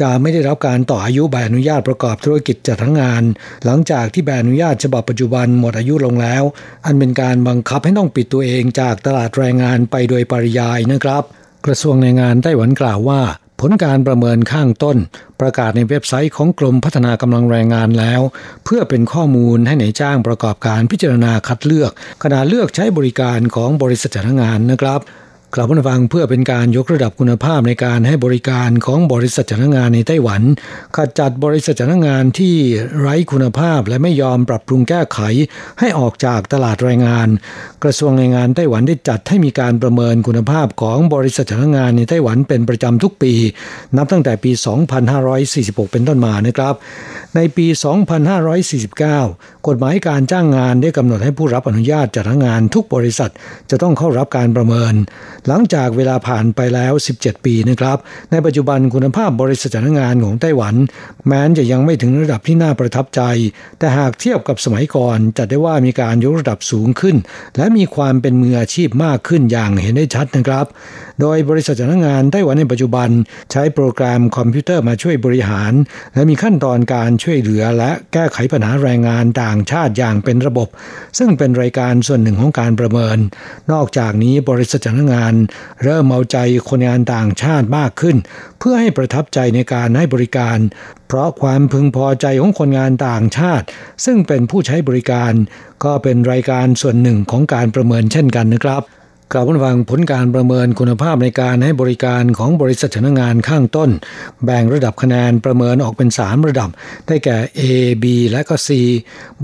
[0.00, 3.22] จะไม่ได้รับการต่ออายุใบอนุญาตประกอบธุรกิจจัดทั้งงาน
[3.64, 6.42] หลังจากที่ใบอนุญาตฉบับปัจจุบันหมดอายุลงแล้ว
[6.86, 11.22] อันเป็นการบังคับให้ต้องปิดตัวเองจากตลาดแรงงานไปโดยปริยายนะครับ
[11.66, 13.22] กระทรวงแรงงานไต้หวันกล่าวว่า
[13.60, 14.96] ผลการประเมินข้างต้น
[15.40, 18.20] ประกาศในเว็บไซต์ของกรมพัฒนากำลังแรงงานแล้ว
[18.64, 21.90] เพื่อเป็นข้อมูลให้ในจ้างประกอบการพิจารณาคัดเลือก
[22.22, 25.00] ขณะเลือกใช้บริการของบริษัทจ้างงานนะครับ
[25.54, 30.42] กลับมาฟังเพื่อเป็นการยกระดับคุณภาพในการให้บริการของบริษัทจ้างงานในไต้หวัน
[30.96, 32.54] ขจัดบริษัทจ้างงานที่
[33.00, 35.20] ไร้คุณภาพและไม่ยอมปรับปรุงแก้ไข
[35.80, 37.28] ให้ออกจากตลาดแรงงาน
[37.82, 43.32] กระทรวงแรงงานไต้หวันได้จัดให้มีการประเมินคุณภาพของบริษัทจ้างงานในไต้หวันเป็นประจำทุกปี
[43.96, 44.50] นับตั้งแต่ปี
[45.22, 46.74] 2546 เป็นต้นมานะครับ
[47.36, 47.66] ในปี
[48.46, 53.30] 2549 กฎหมายการจ้างงานได้กำหนดให้ผู้รับอนุญาตจัดงานทุกบริษัท
[53.70, 54.94] จะต้องเข้ารับการประเมิน
[55.48, 57.98] หลังจากเวลาผ่านไปแล้ว 17 ปีนะครับ
[58.30, 60.74] ในปัจจุบันคุณภาพบริษัทจ้างงานของไต้หวัน
[61.26, 63.22] แม้นจะยังไม่ถึงระดับที่น่าประทับใจ
[63.78, 67.16] แต่หากเทียบกับสมัยก่อนจะได้ว่ามีการยกระดับสูงขึ้น
[67.56, 70.66] และมีความเป็นมืออาชีพมากขึ้นอย่างเห็นได้ชัดนะครับ
[71.20, 73.08] โดยบริษัทจ้างงานไต้หวันในปัจจุบัน
[73.52, 75.72] ใช้โปรแกรมคอมพิวเตอร์มาช่วยบริหาร
[76.14, 80.68] และมีขั้นตอนการช่วยเหลือและแก้ไขปัญหาแรงงานต่างชาติอย่างเป็นระบบ
[81.18, 83.18] ซึ่งเป็นรายการส่วนหนึ่งของการประเมิน
[83.72, 85.34] นอกจากนี้บริษัทจ้างงาน
[85.84, 86.38] เริ่มเอาใจ
[86.68, 88.16] คนงานต่างชาติมากขึ้น
[88.58, 90.58] เพื่อให้ประทับใจในการให้บริการ
[91.08, 93.66] เพราะความพึงพอใจของคนงานต่างชาติ
[94.04, 95.32] ซึ่งเป็นผู้ใช้บริการ
[95.84, 98.84] ก็เป็นรายการส่วนหนึ่งของการประเมินเช่นกันนะครับ
[99.32, 103.90] กล่าวฟังผลการประเมินคุณภาพในการให้บริการของบริษัทจ้างงานข้างต้น
[104.44, 106.70] แบ่งระดับคะแนนประเมินออกเป็น 3 ระดับ
[107.06, 107.60] ได้แก่ A
[108.02, 108.68] B และก็ C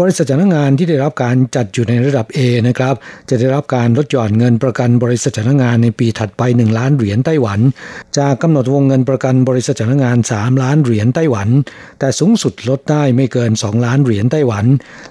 [0.01, 2.95] บริษัทจ้างงานที่ได้รับการจัดอยู่ในระดับ A นะครับ
[3.29, 7.61] จะได้รับการลดหย่อนเงินประกันบริษัทจ้างงานในปีถัดไป 1 ล้านเหรียญไต้หวัน
[8.19, 11.49] จากกำหนดวงเงินประกันบริษัทจ้างงาน 3 ล้านเหรียญไต้หวัน
[11.99, 14.65] แต่สูงสุดลดได้ไม่เกิน 2 ล้านเหรียญไต้หวัน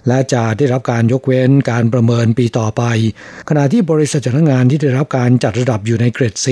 [0.08, 2.84] และจะได้รับการยกเว้นการประเมินปีต่อไป
[3.50, 6.48] ขณะที่บริษัทจ้างงานที่ได้รับการจัดระดับอยู่ในเกรด C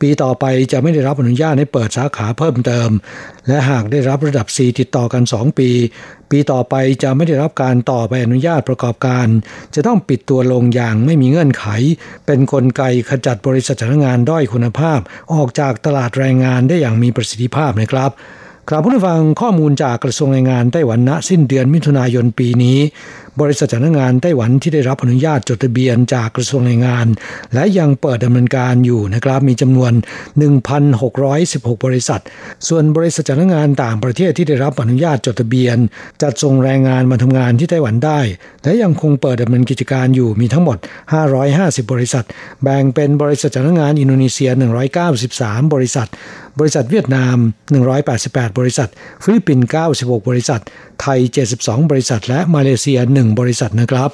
[0.00, 2.90] ปีต่อไปจะไม่ได้รับอนุญาตให้เปิดสาขาเพิ่มเติม
[3.48, 5.70] และหากได้รับระดับ C ติดต่อกัน 2 ปี
[6.30, 9.26] ปีต่อไปจะไม่ได้รับการต่อใบอนุญาตประกอบการ
[9.74, 11.64] จะต้องปิดตัวลงอย่างไม่มีเงื่อนไข
[12.26, 15.00] เป็นนกลไกขจัดบริษัทจ้างงานด้อยคุณภาพ
[15.34, 18.12] ออกจากตลาดแรงงานได้อย่างมีประสิทธิภาพนะครับ
[18.70, 22.78] กลับผู้ฟังข้อมูลจากกระทรวงแรงงานไต้หวันณสิ้นเดือนมิถุนายนปีนี้
[23.40, 27.06] บริษัทจ้างงานไต้หวันที่ได้รับอนุญาตจดทะเบียนจากกระทรวงแรงงาน
[27.54, 29.92] และยังเปิดดำเนินการอยู่นะครับมีจำนวน
[30.88, 32.20] 1,616 บริษัท
[32.68, 35.76] ส่วนบริษัทจ้างงานต่างประเทศที่ได้รับอนุญาตจดทะเบียน
[36.22, 38.20] จัดส่งแรงงานมาทำงานที่ไต้หวันได้
[38.64, 40.78] และยังคงเปิดดำเนินกิจการอยู่มีทั้งหมด
[41.34, 42.24] 550 บริษัท
[42.62, 44.50] แบ่งเป็นบริษัทจ้างงานอินโดนีเซีย
[45.10, 46.08] 193 บริษัท
[46.58, 47.36] บริษัทเวียดนาม
[47.98, 48.88] 188 บริษัท
[49.22, 50.60] ฟิลิปปินส์ 96 บริษัท
[51.02, 51.18] ไทย
[51.56, 54.10] 72 บริษัท และมาเลเซีย 1 บริษัทนะครับ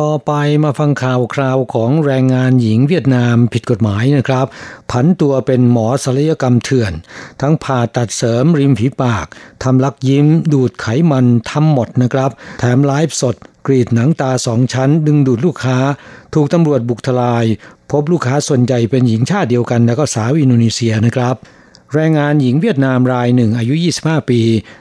[0.00, 0.32] ต่อไป
[0.64, 4.46] มาฟังข่าวคราวของแรงงานหญิงเวียดนามผิดกฎหมายนะครับ
[4.90, 6.92] ผันตัวเป็นหมอศัลยกรรมเถื่อน
[7.40, 9.26] ทั้งผ่าตัดเสริมริมฝีปาก
[9.64, 13.36] ทำลักยิ้ม ดูดไขมันทำหมดนะครับ แถมไลฟ์สด
[13.66, 15.78] กรีดหนังตาสองชั้น ดึงดูดลูกค้า
[16.34, 17.44] ถูกตำรวจบุกทลาย
[17.90, 21.36] พบลูกค้าส่วนใหญ่เป็นหญิงชาติเดียวกัน แล้วก็สาวอินโดนีเซียนะครับ
[21.96, 24.40] แรงงานหญิงเวียดนามรายหนึ่งอายุ 25 ปี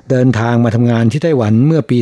[0.10, 1.98] เดินทางมาทำงานที่ไต้หวันเมื่อปี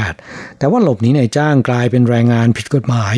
[0.00, 3.16] 2558 แต่ว่าหลบหนีในจ้างกลายเป็นแรงงานผิดกฎหมาย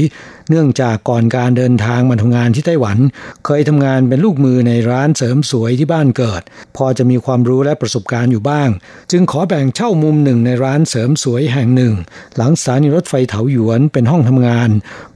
[0.49, 2.99] เนื่องจากก่อนการเดินทางมาทำงานที่ไต้หวัน
[3.47, 6.43] เคยทำงานเป็นลูกมือในร้านเสริมสวยที่บ้านเกิด
[6.77, 8.69] พอจะมีความรู้และประสบการณ์อยู่บ้าง
[9.11, 11.95] จึงขอแบ่งเช่ามุมหนึ่งในร้านเสริมสวยแห่งหนึ่ง
[12.37, 14.71] หลังสถานีรถไฟเถาหยวนเป็นห้องทำงาน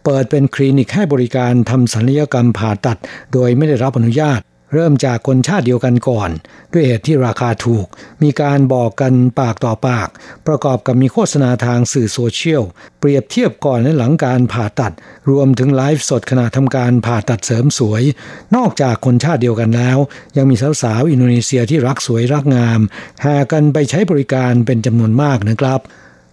[0.05, 2.99] เปิดเป็นคลินิกให้บริการทำศัลยกรรมผ่าตัด
[3.33, 4.43] โดยไม่ได้รับอนุญาต
[4.75, 6.31] เริ่มจากคนชาติเดียวกันก่อน
[6.73, 7.87] ด้วยเหตุที่ราคาถูก
[8.23, 10.09] มีการบอกกันปากต่อปาก
[10.47, 12.63] ประกอบกับมีโฆษณาทางสื่อโซเชียล
[13.01, 14.93] เปรียบเทียบก่อนและหลังการผ่าตัด
[15.31, 18.03] รวมถึงไลฟ์สดขณะทำการผ่าตัดเสริมสวย
[18.57, 19.99] นอกจากคนชาติเดียวกันแล้ว
[20.37, 22.81] ยังมีสาวๆอินโดนีเซียที่รักสวยรักงาม
[23.23, 25.81] แห่กันไปใช้บริการเป็นจำนวนมากนะครับ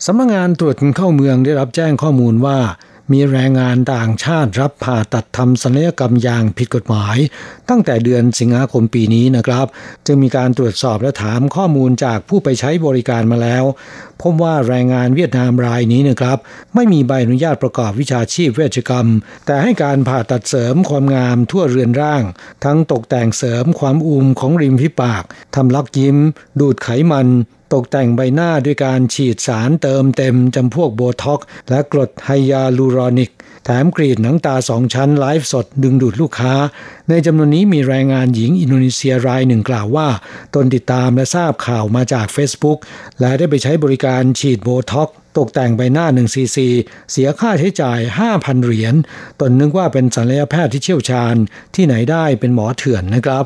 [0.05, 2.59] สำนักงงานตรวจคนเข้าเมืองได้รับแจ้งข้อมูลว่า
[3.11, 7.17] มีแรงงานต่างชาติรับผ่าตัดทำศัลยกรรมอย่างผิดกฎหมาย
[7.69, 9.67] ตั้งแต่เดือนสิงหาคมปีนี้นะครับ
[10.05, 13.63] จึงมีการตรวจสอบและถามข้อมูลจากผู้ไปใช้บริการมาแล้ว
[14.21, 16.37] พบว่าแรงงานเวียดนามรายนี้นะครับ
[16.75, 19.07] ไม่มีใบอนุญาตประกอบวิชาชีพเวชกรรม
[19.45, 22.23] แต่ให้การผ่าตัดเสริมความงามทั่วเรือนร่าง
[22.63, 25.23] ทั้งตกแต่งเสริมความอุ่มของริมฝีปาก
[25.55, 26.17] ทำลักยิ้ม
[26.59, 27.27] ดูดไขมัน
[27.73, 33.31] ตกแต่งใบหน้าด้วยการฉีดสารเติมเต็มจำพวกโบท็อกและกรดไฮยาลูรอนิก
[33.65, 36.53] แถมกรีดหนังตาสองชั้นไลฟ์สดดึงดูดลูกค้า
[37.09, 40.07] ในจำนวนนี้มีแรงงานหญิงอินโดนีเซียรายหนึ่งกล่าวว่า
[40.55, 42.77] ตนติดตามและทราบข่าวมาจาก Facebook
[43.19, 46.67] และได้ไปใช้บริการฉีดโบท็อกซ์ตกแต่งใบหน้า1ซีซี
[47.11, 47.99] เสียค่าใช้จ่าย
[48.31, 48.95] 5,000 เหรียญ
[49.39, 51.35] ตนนึกว่าเป็นศัลยแพทย์ที่เชี่ยวชาญ
[51.75, 53.45] ที่ไหนได้เป็นหมอเถื่อนนะครับ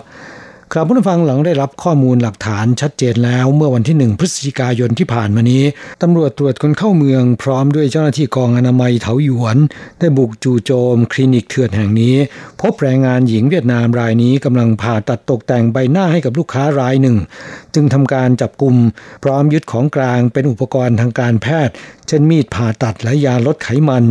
[0.74, 5.64] ครับผู้ฟังหลังได้รับข้อมูลหลักฐานชัดเจนแล้ว เมื่อวันที่หนึ่งพฤศจิกายนที่ผ่านมานี้
[6.02, 9.58] ตำรวจตรวจคนเข้าเมืองพร้อมด้วยเจ้าหน้าที่กองอนามัยเถาหยวน
[10.00, 12.16] ได้บุกจู่โจม คลินิกเถื่อนแห่งนี้
[12.62, 17.18] พบแรงงานหญิงเวียดนามรายนี้กำลังผ่าตัดตกแต่งใบหน้าให้กับลูกค้ารายหนึ่ง
[17.76, 18.76] จึงทำการจับกลุ่ม
[19.24, 21.74] พร้อมยึดของกลางเป็นอุปกรณ์ทางการแพทย์
[22.08, 24.04] เช่นมีดผ่าตัดและยาลดไขมัน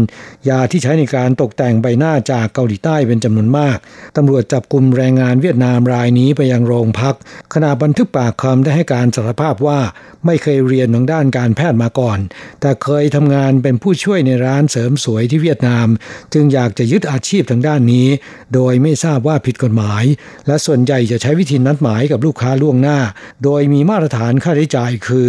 [0.48, 3.76] ยาที่ใช้ในการตกแต่งใบหน้าจากเกาหลีใต้เป็นจำนวนมาก
[4.16, 7.14] ตำรวจจับกลุ่มแรงงานเวียดนามรายนี้ไปยังโรงพัก
[7.54, 9.80] ขณะบันทึกปากคำได้ให้การสารภาพว่า
[10.26, 12.18] ไม่เคยเรียนทางด้านการแพทย์มาก่อน
[12.60, 15.86] แต่เคยทำงานเป็นผู้ช่วยในร้านเสริมสวยที่เวียดนาม
[16.32, 18.08] จึงอยากจะยึดอาชีพทางด้านนี้
[18.54, 20.04] โดยไม่ทราบว่าผิดกฎหมาย
[20.46, 22.98] และส่วนใหญ่จะใช้วิธีนัดหมายกับลูกค้าล่วงหน้า
[23.44, 25.28] โดยมีมาตรฐานค่าใช้จ่ายคือ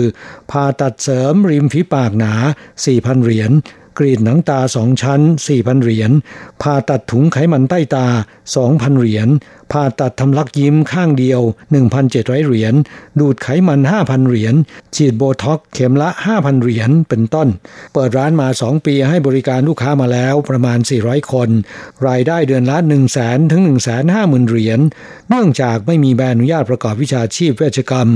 [0.51, 2.33] ผ่าตัดเสริมริมฝีปากหนา
[2.83, 3.51] 4,000 เหรียญ
[3.97, 6.11] กรีดหนังตาสองชั้น 4,000 เหรียญ
[6.61, 8.07] ผ่าตัดถุงไขมันใต้ตา
[8.53, 9.27] 2,000 เหรียญ
[9.71, 11.41] ผ่าตัดทำลักยิ้มข้างเดียว
[11.93, 12.73] 1,700 เหรียญ
[13.19, 14.55] ดูดไขมัน 5,000 เหรียญ
[14.95, 17.47] ฉีดโบท็อกเข็มละ 5,000 เหรียญ เป็นต้น
[17.93, 21.49] เปิดร้านมา 2 ปีให้บริการลูกค้ามาแล้วประมาณ 400 คน
[22.07, 24.79] รายได้เดือนละ 1 0 0 0 0แสนถึง 1 5 0 0 0 0 เหรียญ
[25.29, 28.09] เนื่องจากไม่มีใบอนุญาตประกอบวิชาชีพเวชกรรม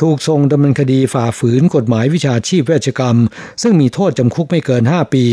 [0.00, 3.16] ถูกส่งดำเนินคดีฝ่าฝืนกฎหมายวิชาชีพเวชกรรม
[3.62, 5.24] ซึ่งมีโทษจำคุกไม่เกิน 5 ปี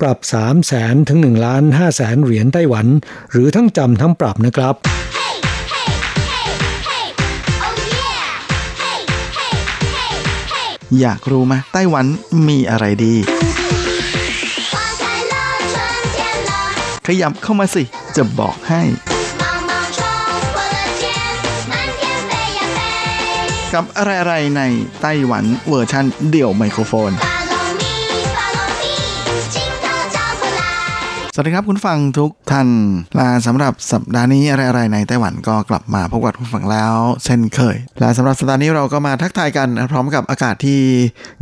[0.00, 2.86] ปรับ 3 0 0แสนถึง1ล้าน5แสนเหรียญไต้หวัน
[3.30, 4.74] หรือทั้งจำทั้งปรับนะครับ
[11.00, 12.06] อยากรู้ไหมไต้หวัน
[12.48, 13.14] มีอะไรดี
[17.06, 17.82] ขยับเข้ามาสิ
[18.16, 18.82] จะบอกให้
[23.74, 24.62] กับอะไรๆใน
[25.02, 27.12] ไต้หวันเวอร์ชันเดี่ยวไมโครโฟน
[31.34, 32.68] สวัสดีครับคุณฟังทุกท่าน
[33.18, 40.80] ลาสำหรับสัปดาห์นี้อะไรๆในไต้หวันก็กลับมาพบกับคุณฟังแล้วเช่นเคยและสำหรับสัปดาห์นี้เราก็มาทักทายกันพร้อมกับอากาศที่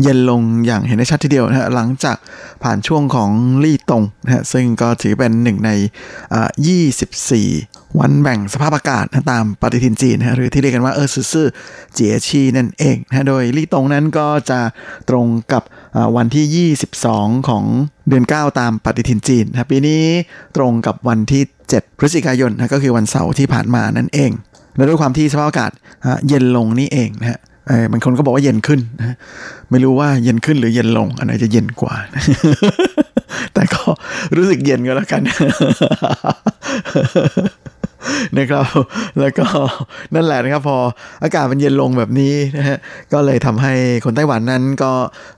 [0.02, 2.16] เย็นลงอย่างเห็นได้ชัดทีเดียวนะฮะหลังจาก
[2.62, 3.30] ผ่านช่วงของ
[3.64, 5.70] 立冬นะฮะซึ่งก็ถือเป็นหนึ่งใน
[6.34, 6.48] อ่า
[7.24, 11.46] 24วันแบ่งสภาพอากาศนะตามปฏิทินจีนนะฮะหรือที่เรียกกันว่า二十四
[11.94, 14.60] เจียชีนั่นเองนะฮะโดยลี่ตงนั้นก็จะ
[15.08, 15.62] ตรงกับ
[15.96, 17.64] อ่าวันที่ 22 ของ
[18.08, 20.02] เดือน 9 ตามปฏิทินจีนนะปีนี้
[20.56, 24.30] ตรงกับวันที่ 7 พฤศจิกายนนะก็คือวันเสาร์ที่ผ่านมานั่นเอง
[24.76, 25.70] และด้วยความที่สภาพอากาศ
[26.28, 27.38] เย็นลงนี่เองนะฮะ
[27.92, 29.16] บางคนก็บอกว่าเย็นขึ้นนะ
[29.70, 31.94] ไม่รู้ว่าเย็นขึ้นหรือเย็นลงอันไหนจะเย็นกว่า
[33.54, 33.82] แต่ก็
[34.36, 35.22] รู้สึกเย็นก็แล้วกัน
[38.38, 38.64] นะครับ
[39.20, 39.46] แล้วก็
[40.14, 40.78] นั่นแหละนะครับ พอ
[41.22, 42.78] อากาศมันเย็นลงแบบนี้นะฮะ
[43.12, 43.74] ก็เลยทำให้
[44.04, 44.92] คนไต้หวันนั้นก็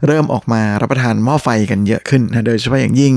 [0.07, 3.15] เริ่มออกมารับประทานหม้อไฟกันเยอะขึ้นนะโดยเฉพาะอย่างยิ่ง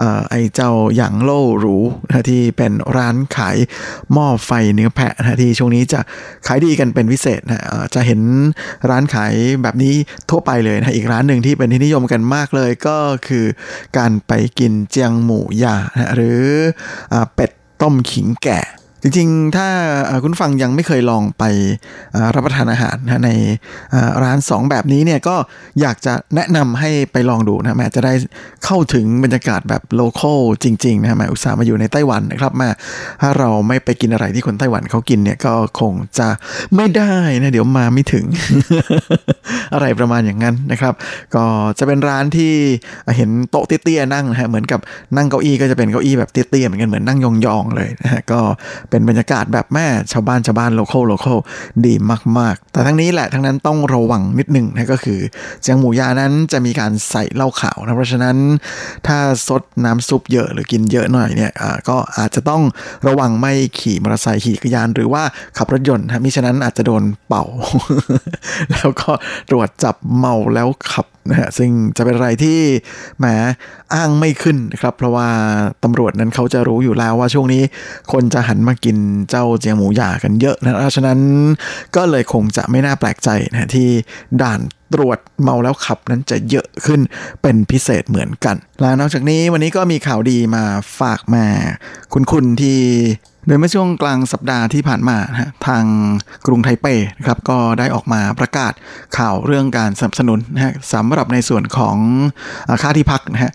[0.00, 1.76] อไอ้เจ้าหยางโล่หรู
[2.08, 3.56] นะที่เป็นร้านขาย
[4.12, 6.00] หม้อไฟเนื้อแพะนะที่ช่วงนี้จะ
[6.46, 7.62] ขายดีกันเป็นพิเศษนะ
[7.94, 8.20] จะเห็น
[8.90, 9.94] ร้านขายแบบนี้
[10.30, 12.96] ทั่วไปเลยนะอีกร้านหนึ่งที่เป็นที่นิยมกันมากเลยก็
[13.26, 13.44] คือ
[13.96, 16.40] การไปกินเจียงหมูยานะหรือ
[17.12, 17.50] อเป็ด
[17.82, 18.60] ต้มขิงแก่
[19.02, 19.68] จริงๆ ถ้า
[20.22, 21.44] คุณฟังยังไม่เคยลองไป
[22.34, 23.30] รับประทานอาหารนะใน
[24.22, 25.36] ร้าน 2 แบบนี้เนี่ยก็
[25.80, 28.12] อยากจะแนะนำให้ไปลองดูนะแม้จะได้
[28.64, 32.70] เข้าถึงบรรยากาศแบบโลคอลจริงๆนะแม้อุตส่าห์มาอยู่ในไต้หวันนะครับแมา
[33.20, 36.28] ถ้าเราไม่ไปกินอะไรที่คนไต้หวันเขากินเนี่ยก็คงจะ
[36.76, 38.26] ไม่ได้นะเดี๋ยวมาไม่ถึง
[39.74, 40.94] อะไรประมาณอย่างนั้นนะครับ
[41.34, 41.44] ก็
[41.78, 42.52] จะเป็นร้านที่
[43.16, 44.80] เห็นโต๊ะเตี้ยๆนั่งนะฮะเหมือนกับ
[45.16, 48.40] นั่งเก้าอี้ก็จะเป็นเก้าอี้แบบเตี้ยๆเหมือนกันเหมือนนั่งยองๆเลยนะฮะก็
[48.90, 51.38] เป็นบรรยากาศแบบแม่ชาวบ้านชาวบ้าน local local
[51.86, 51.94] ดี
[52.38, 55.18] มาก ๆ แต่ทั้งนี้แหละทั้งนั้นต้องระวังนิดหนึ่งนะก็คือ
[55.62, 58.36] 薑母鴨นั้นจะมีการใส่เหล้าขาวนะเพราะฉะนั้น
[59.06, 59.18] ถ้า
[59.48, 62.62] ซดน้ำซุปเยอะหรือกินเยอะหน่อยเนี่ยอ่าก็อาจจะต้อง
[63.06, 65.22] ระวังไม่ขี่มอเตอร์ไซค์ขี่จักรยานหรือว่า
[65.56, 67.44] ขับรถยนต์นะมิฉะนั้นอาจจะโดนเป่า
[68.72, 69.10] แล้วก็
[69.50, 72.58] ตรวจจับเมาแล้วขับนะฮะซึ่งจะเป็นอะไรที่
[73.18, 73.26] แหม
[73.94, 75.28] อ้างไม่ขึ้นนะครับ เพราะว่า
[75.84, 77.62] ตำรวจนั้นเขาจะรู้อยู่แล้วว่าช่วงนี้
[78.12, 78.96] คนจะหันมากิน
[79.30, 81.18] เจ้าเจียงหมูหยากันเยอะนะเพราะฉะนั้น
[81.96, 83.88] ก็เลยคงจะไม่น่าแปลกใจนะที่
[84.42, 84.60] ด่าน
[84.94, 87.00] ตรวจเมาแล้วขับนั้นจะเยอะขึ้น
[87.42, 90.64] เป็นพิเศษเหมือนกัน และนอกจากนี้วันนี้ก็มีข่าวดีมา
[91.00, 91.44] ฝากมา
[92.12, 92.78] คุณคุณที่
[93.46, 95.84] โดยเมื่อช่วงกลางสัปดาห์ที่ผ่านมาฮะทาง
[96.46, 96.86] กรุงไทเป
[97.18, 98.72] นะครับก็ได้ออกมาประกาศ
[99.18, 101.96] ข่าวเรื่องการสนับสนุนนะฮะสำหรับในส่วนของ
[102.82, 103.52] ค่าที่พักนะฮะ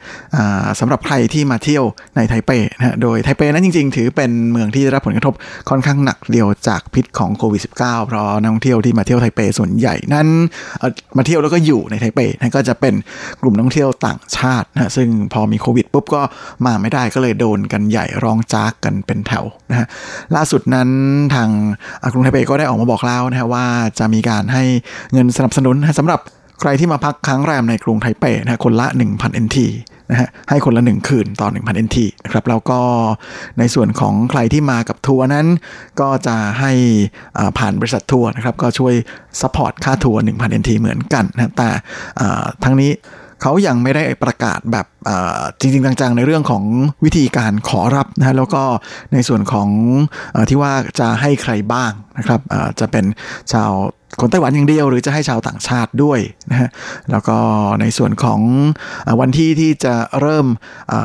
[0.79, 1.83] สำหรับใครที่มาเที่ยว
[2.15, 5.33] ในไทเปนะฮะโดยไทเปนั้นจริง ๆ ถือเป็นเมืองที่ได้รับผลกระทบ
[5.69, 10.27] ค่อนข้างหนักเดียวจากพิษของโควิด -19 เพราะนักท่องเที่ยวที่มาเที่ยวไทเปส่วนใหญ่นั้น
[11.17, 12.93] มาเที่ยวแล้วก็อยู่ในไทเปนะก็จะเป็น
[13.41, 16.21] กลุ่มนักท่องเที่ยวต่างชาตินะฮะซึ่งพอมีโควิดปุ๊บก็
[16.65, 19.80] มาไม่ได้ก็เลยโดนกันใหญ่ร้องจากกันเป็นแถวนะฮะ
[20.36, 20.89] ล่าสุดนั้น
[21.36, 21.49] ทาง
[22.13, 23.65] กรุงไทเปก็ได้ออกมาบอกแล้วนะฮะว่า
[23.99, 24.63] จะมีการให้
[25.13, 26.19] เงินสนับสนุนสำหรับ
[26.61, 29.57] ใครที่มาพักค้างแรมในกรุงไทเปนะคนละ 1,000 NT
[30.11, 32.79] นะฮะให้คนละ 1 คืนต่อ 1,000 NT นะครับแล้วก็
[33.59, 35.47] ในส่วนของใครที่มากับทัวร์นั้น
[35.99, 36.71] ก็จะให้
[37.57, 38.93] ผ่านบริษัททัวร์นะครับก็ช่วย
[39.41, 41.69] support ค่าทัวร์1,000 NT เหมือนกันนะแต่
[42.63, 42.91] ทั้งนี้
[43.41, 44.85] เขายังไม่ได้ประกาศแบบ
[45.59, 46.63] จริง ๆ จัง ๆ ในเรื่องของ
[47.03, 48.63] วิธีการขอรับนะฮะแล้วก็
[49.13, 49.69] ในส่วนของ
[50.35, 52.39] อที่ว่าจะให้ใครบ้างนะครับ
[52.79, 53.05] จะเป็น
[53.53, 53.71] ชาว
[54.20, 56.20] คนไต้หวันอย่างเดียวหรือจะให้ชาวต่างชาติด้วย
[56.51, 56.70] นะฮะ
[57.12, 57.38] แล้วก็
[57.82, 58.39] ในส่วนของ
[59.20, 60.45] วันที่ที่จะเริ่ม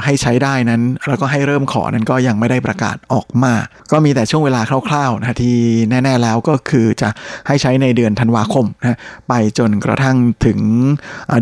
[0.05, 3.55] ให้ใช้ได้นั้น แล้วก็ให้เริ่มขอนั้นก็ยังไม่ได้ประกาศออกมา
[3.93, 5.57] ก็มีแต่ช่วงเวลาคร่าวๆนะที่
[5.91, 7.09] แน่ ๆแล้วก็คือจะ
[7.49, 8.99] ให้ใช้ในเดือนธันวาคมนะ
[9.29, 10.59] ไปจนกระทั่งถึง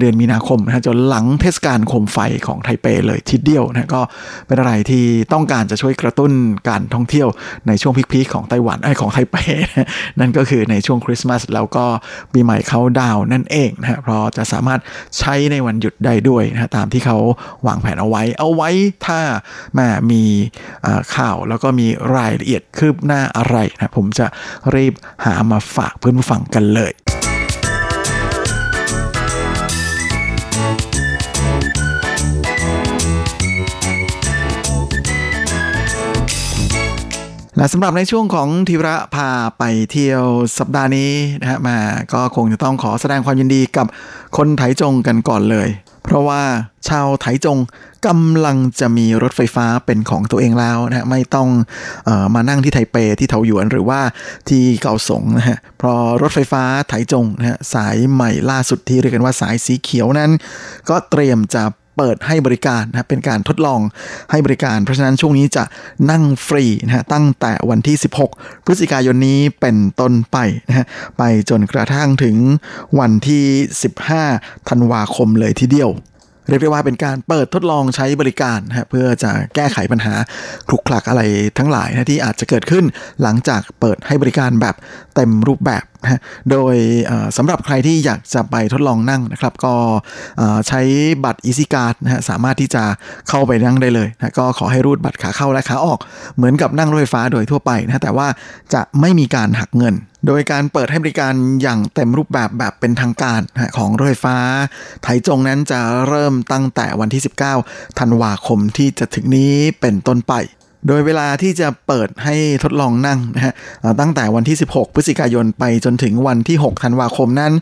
[0.01, 4.01] เดือนมีนาคมนะจนหลังเทศกาลโคมไฟของไทเปเลยทีเดียวนะก็
[4.47, 6.33] เป็นอะไรที่ต้องการจะช่วยกระตุ้น
[6.69, 7.29] การท่องเที่ยว
[7.69, 9.37] ในช่วงพีคๆของไต้หวันไอของไทเป
[10.21, 11.85] นั่นก็คือในช่วงคริสต์มาสแล้วก็
[12.33, 14.81] ปีใหม่เขาดาวนั่นเองนะฮะเพราะจะสามารถ
[15.19, 17.19] ใช้ในวันหยุดได้ด้วยนะตามที่เขา
[17.67, 18.71] วางแผนเอาไว้ เอาไว้
[19.07, 19.21] ถ้า
[19.79, 20.23] มามี
[21.17, 21.87] ข่าวแล้วก็มี
[22.17, 24.27] รายละเอียดคืบหน้าอะไรนะผมจะ
[24.75, 24.95] รีบ
[25.25, 26.93] หามาฝากเพื่อนผู้ฟังกันเลย
[37.57, 40.25] และสำหรับในช่วงของทีระพาไปเที่ยว
[40.59, 41.79] สัปดาห์นี้นะฮะมา
[42.13, 43.87] ก็คงจะต้องขอแสดงความยินดีกับ
[44.37, 45.69] คนไถจงกันก่อนเลย
[46.05, 46.43] เพราะว่า
[46.89, 47.59] ชาวไถจง
[48.07, 51.49] กำลังจะมีรถไฟฟ้าเป็นของตัวเองแล้วนะฮะไม่ต้อง
[52.09, 54.01] ออมานั่งที่ไทเปที่เถาหยวนหรือว่า
[54.49, 60.31] ที่เกาสงนะฮะเพราะรถไฟฟ้าไถจงนะฮะสายใหม่ล่าสุดที่เรียกกันว่าสายสีเขียวนั้น
[60.89, 61.65] ก็เตรียมจะ
[61.97, 63.81] เปิดให้บริการนะเป็นการทดลอง
[64.31, 65.65] ให้บริการ เพราะฉะนั้นช่วงนี้จะ
[66.11, 67.97] นั่งฟรีนะฮะตั้งแต่วันที่
[68.31, 70.37] 16 พฤศจิกายนนี้เป็นต้นไป
[70.69, 70.87] นะฮะ
[71.19, 72.37] ไปจนกระทั่งถึง
[72.99, 73.45] วันที่
[74.09, 75.91] 15 ธันวาคมเลยทีเดียว
[76.49, 80.15] เรียกได้ว่าเป็นการเปิดทดลองใช้บริการนะเพื่อจะแก้ไขปัญหา
[80.69, 81.23] คลุกคลักอะไร
[81.59, 82.85] ทั้งหลายนะที่อาจจะเกิดขึ้น
[83.23, 84.75] หลังจากเปิดให้บริการแบบ
[85.15, 86.21] เต็มรูปแบบนะ
[86.51, 86.77] โดย
[87.37, 89.75] สำหรับใครที่อยากจะไปทดลองนั่งนะครับ ก็
[90.69, 90.81] ใช้
[91.25, 92.85] บัตร Easy Card นะฮะสามารถที่จะ
[93.29, 95.99] เข้าไปนั่งได้เลยนะก็ขอให้รูดบัตรขาเข้าและขาออก
[96.37, 98.29] เหมือนกับนั่งรถไฟฟ้าโดยทั่วไปนะแต่ว่า
[98.75, 99.95] จะไม่มีการหักเงิน
[100.27, 103.41] โดยการเปิดให้บริการอย่างเต็มรูปแบบแบบเป็นทางการ
[103.77, 104.37] ของรถไฟฟ้า
[105.03, 107.23] ไถจงนั้นจะเริ่มตั้งแต่วันที่
[107.61, 110.35] 19 ธันวาคมที่จะถึงนี้เป็นต้นไป
[110.89, 113.55] โดยเวลาที่จะเปิดให้ทดลองนั่งนะฮะ
[114.01, 117.53] ตั้งแต่วันที่ 16 พฤศจิกายนไปจนถึงวันที่ 6 ธันวาคมนั้น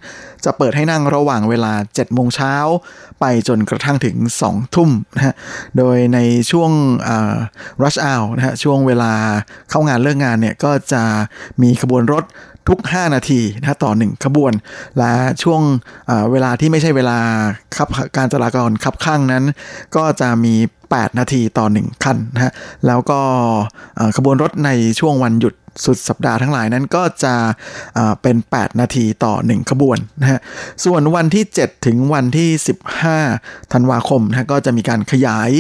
[0.45, 2.55] จะเปิดให้นั่งระหว่างเวลา 7 โมงเช้า
[3.21, 5.35] ไปจนกระทั่งถึง 2 ทุ่มนะฮะ
[5.79, 6.19] โดยใน
[6.51, 6.71] ช่วง
[7.83, 9.13] rush hour นะฮะช่วงเวลา
[9.71, 11.03] เข้างานเลิกงานเนี่ยก็จะ
[11.63, 12.25] มีขบวนรถ
[12.69, 14.53] ทุก 5 นาทีนะต่อ 1 ขบวน
[14.99, 15.63] และช่วง
[16.31, 17.19] เวลาที่ไม่ใช่เวลา
[17.77, 19.45] ขับการจราจรขับข้างนั้น
[19.97, 20.55] ก็จะมี
[20.89, 22.53] 8 นาทีต่อ 1 คันนะฮะ
[22.87, 23.21] แล้วก็
[24.17, 25.55] ขบวนรถในช่วงวันหยุด
[25.85, 27.35] สุดสัปดาห์ทั้งหลายนั้นก็จะ
[28.23, 30.41] เป็น 8 นาทีต่อ 1 ขบวนนะฮะ
[30.85, 32.51] ส่วนวันที่ 7 ถึงวันที่
[33.15, 35.51] 15 ธันวาคมนะก็จะมีการขยาย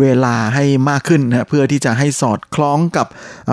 [0.00, 3.06] เวลาให้มากขึ้นนะเพื่อที่จะให้สอดคล้องกับ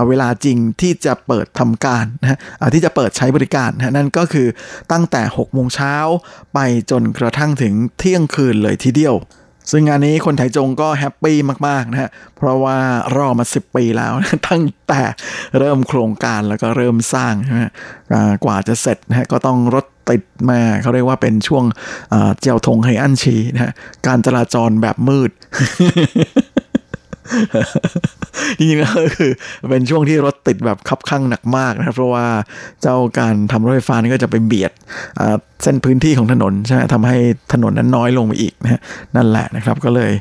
[0.08, 2.38] เวลาจริงที่จะเปิดทำการนะฮะ
[2.74, 4.48] ที่จะเปิดใช้บริการนะนั่นก็คือ
[4.92, 5.96] ตั้งแต่ 6 โมงเช้า
[6.54, 6.60] ไป
[6.92, 9.16] จนกระทั่งถึงเที่ยงคืนเลยทีเดียว
[9.72, 11.38] ซึ่งงานนี้คนไทยจงก็แฮปปี้
[11.68, 12.78] มาก ๆ นะฮะ เพราะว่า
[13.18, 14.14] รอมา 10 ปีแล้ว
[14.50, 15.02] ตั้งแต่
[15.60, 17.64] เริ่มโครงการแล้วก็เริ่มสร้างใช่ไหม
[18.46, 21.66] กว่าจะเสร็จนะฮะก็ต้องรถติดมาเขาเรียกว่าเป็นช่วง
[22.40, 23.72] เจียวทงไฮอันชีนะฮะ
[24.08, 25.32] การจราจรแบบมืด
[28.58, 29.32] จริงๆก็คือ
[29.70, 32.26] เป็นช่วงที่รถติดแบบคับข้างหนักมากนะครับ เพราะว่า
[32.82, 34.72] เจ้าการทำรถไฟฟ้านี่ก็จะไปเบียด
[35.64, 37.18] เส้นพื้นที่ของถนนใช่ไหมทำให้
[37.54, 38.82] ถนนนั้นน้อยลงไปอีกนะ
[39.16, 40.12] นั่นแหละนะครับ ก็เลย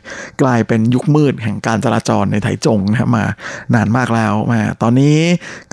[0.42, 3.24] กลายเป็นยุคมืดแห่งการจราจรในไถจงนะมา
[3.74, 5.16] นานมากแล้วมาตอนนี้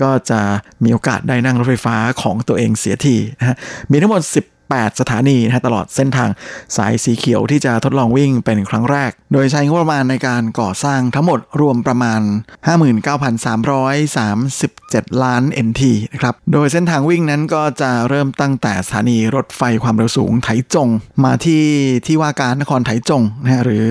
[0.02, 0.40] ก็จะ
[0.84, 3.56] มีโอกาสได้นั่งรถไฟฟ้าของตัวเองเสียทีนะฮะ
[3.90, 6.30] มีทั้งหมด10 8 สถานีนะตลอดเส้นทาง
[6.76, 12.20] สายสีเขียวที่จะทดลองวิ่งเป็นครั้งแรก โดยใช้งบประมาณในการก่อสร้างทั้งหมดรวมประมาณ
[13.06, 20.88] 59,337 ล้าน NT นะครับ โดยเส้นทางวิ่งนั้นก็จะเริ่มตั้งแต่สถานีรถไฟความเร็วสูงไถจง
[21.24, 21.64] มาที่
[22.06, 23.88] ที่ว่าการนครไถจงนะหรือ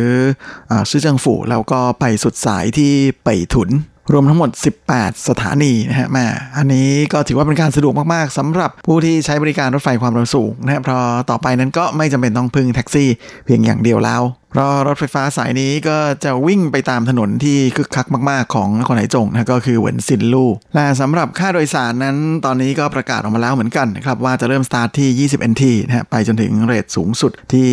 [0.71, 2.91] อซื่อเจิงฝูแล้วก็ไปสุดสายที่
[3.23, 3.69] เป่ยถุน
[4.13, 4.49] รวมทั้งหมด
[4.89, 6.25] 18 สถานีนะฮะมา
[6.57, 13.09] อันนี้ก็ถือว่าเป็นการสะดวกมากๆสำหรับผู้ที่ใช้บริการรถไฟความเร็วสูงนะฮะเพราะต่อไปนั้นก็ไม่จำเป็นต้องพึ่งแท็กซี่
[13.45, 27.69] เพียงอย่างเดียวแล้ว เพราะรถไฟฟ้าสายนี้ก็จะวิ่งไปตามถนนที่คึกคักมาก ๆ ของนครไถจงนะก็คือเหวินซินลู่และสำหรับค่าโดยสารนั้นตอนนี้ก็ประกาศออกมาแล้วเหมือนกันนะครับว่าจะเริ่มสตาร์ทที่ 20 NT นะฮะไปจนถึง rate สูงสุดที่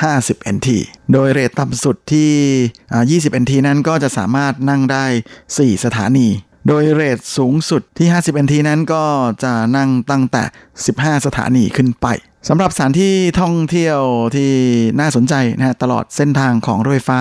[0.00, 0.68] 50 NT
[1.12, 5.04] โดยเรทต่ำสุดที่ 20 NT นั้นก็จะสามารถนั่งได้
[5.44, 6.28] 4 สถานี
[6.72, 9.04] โดยเรทสูงสุดที่ 50 NT นั้นก็
[9.44, 10.42] จะนั่งตั้งแต่
[10.84, 12.06] 15 สถานีขึ้นไป
[12.48, 14.00] สำหรับสถานที่ท่องเที่ยว
[14.36, 14.52] ที่
[15.00, 17.20] น่าสนใจนะฮะตลอดเส้นทางของรถไฟฟ้า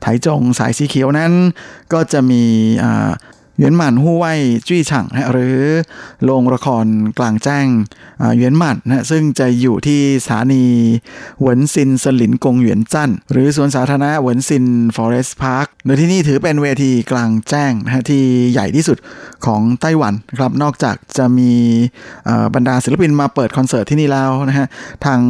[0.00, 1.32] ไถจงสายสีเขียวนั้น
[1.92, 2.44] ก็จะมี
[3.60, 4.32] เหวียนหมันฮู้ไว่
[4.66, 5.58] จุ้ยฉ่างนะหรือ
[6.24, 6.86] โรงละคร
[7.18, 7.66] กลางแจ้ง
[8.34, 10.64] เหวียนหมันนะซึ่งจะอยู่ที่สถานี
[11.40, 14.64] เหวินซินสลินกงเหวียนจั่นหรือสวนสาธารณะเหวินซิน
[14.96, 18.98] Forest Park โดยที่นี่ถือเป็นเวทีกลางแจ้งนะที่ใหญ่ที่สุด
[19.46, 21.52] ของไต้หวันครับนอกจากจะมี
[22.54, 24.66] บรรดาศิลปินมาเปิดคอนเสิร์ตที่นี่แล้วนะฮะ
[25.04, 25.20] ทาง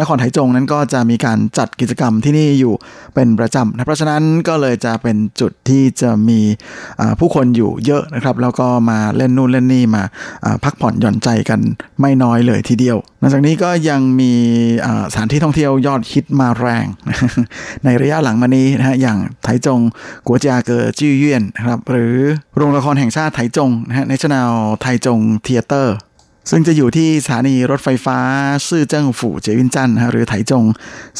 [0.00, 2.74] นครไถจงนั้นก็จะมีการจัดกิจกรรมที่นี่อยู่
[3.14, 6.40] เป็นประจำนะเพราะฉะนั้นก็เลยจะเป็นจุดที่จะมี
[7.18, 10.02] ผู้คนอยู่เยอะนะครับ แล้วก็มาเล่นนู่นเล่นนี่มา
[10.64, 11.60] พักผ่อนหย่อนใจกัน
[12.00, 14.32] ไม่น้อยเลยทีเดียวนอกจากนี้ก็ยังมี
[15.12, 16.86] สถานที่ท่องเที่ยวยอดฮิตมาแรง
[17.84, 19.80] ในระยะหลังมานี้นะฮะอย่างไถจง
[20.26, 22.16] กัวจาเกอจื้อเยี่ยนนะครับหรือ
[22.56, 24.48] โรงละครแห่งชาติไถจงนะฮะในช i น n
[24.80, 25.96] ไทจงเทเตอร์
[26.50, 28.18] ซึ่งจะอยู่ที่สถานีรถไฟฟ้า
[28.68, 30.64] ซื่อเจิ้งฝู่เจวินจันนะหรือไถจง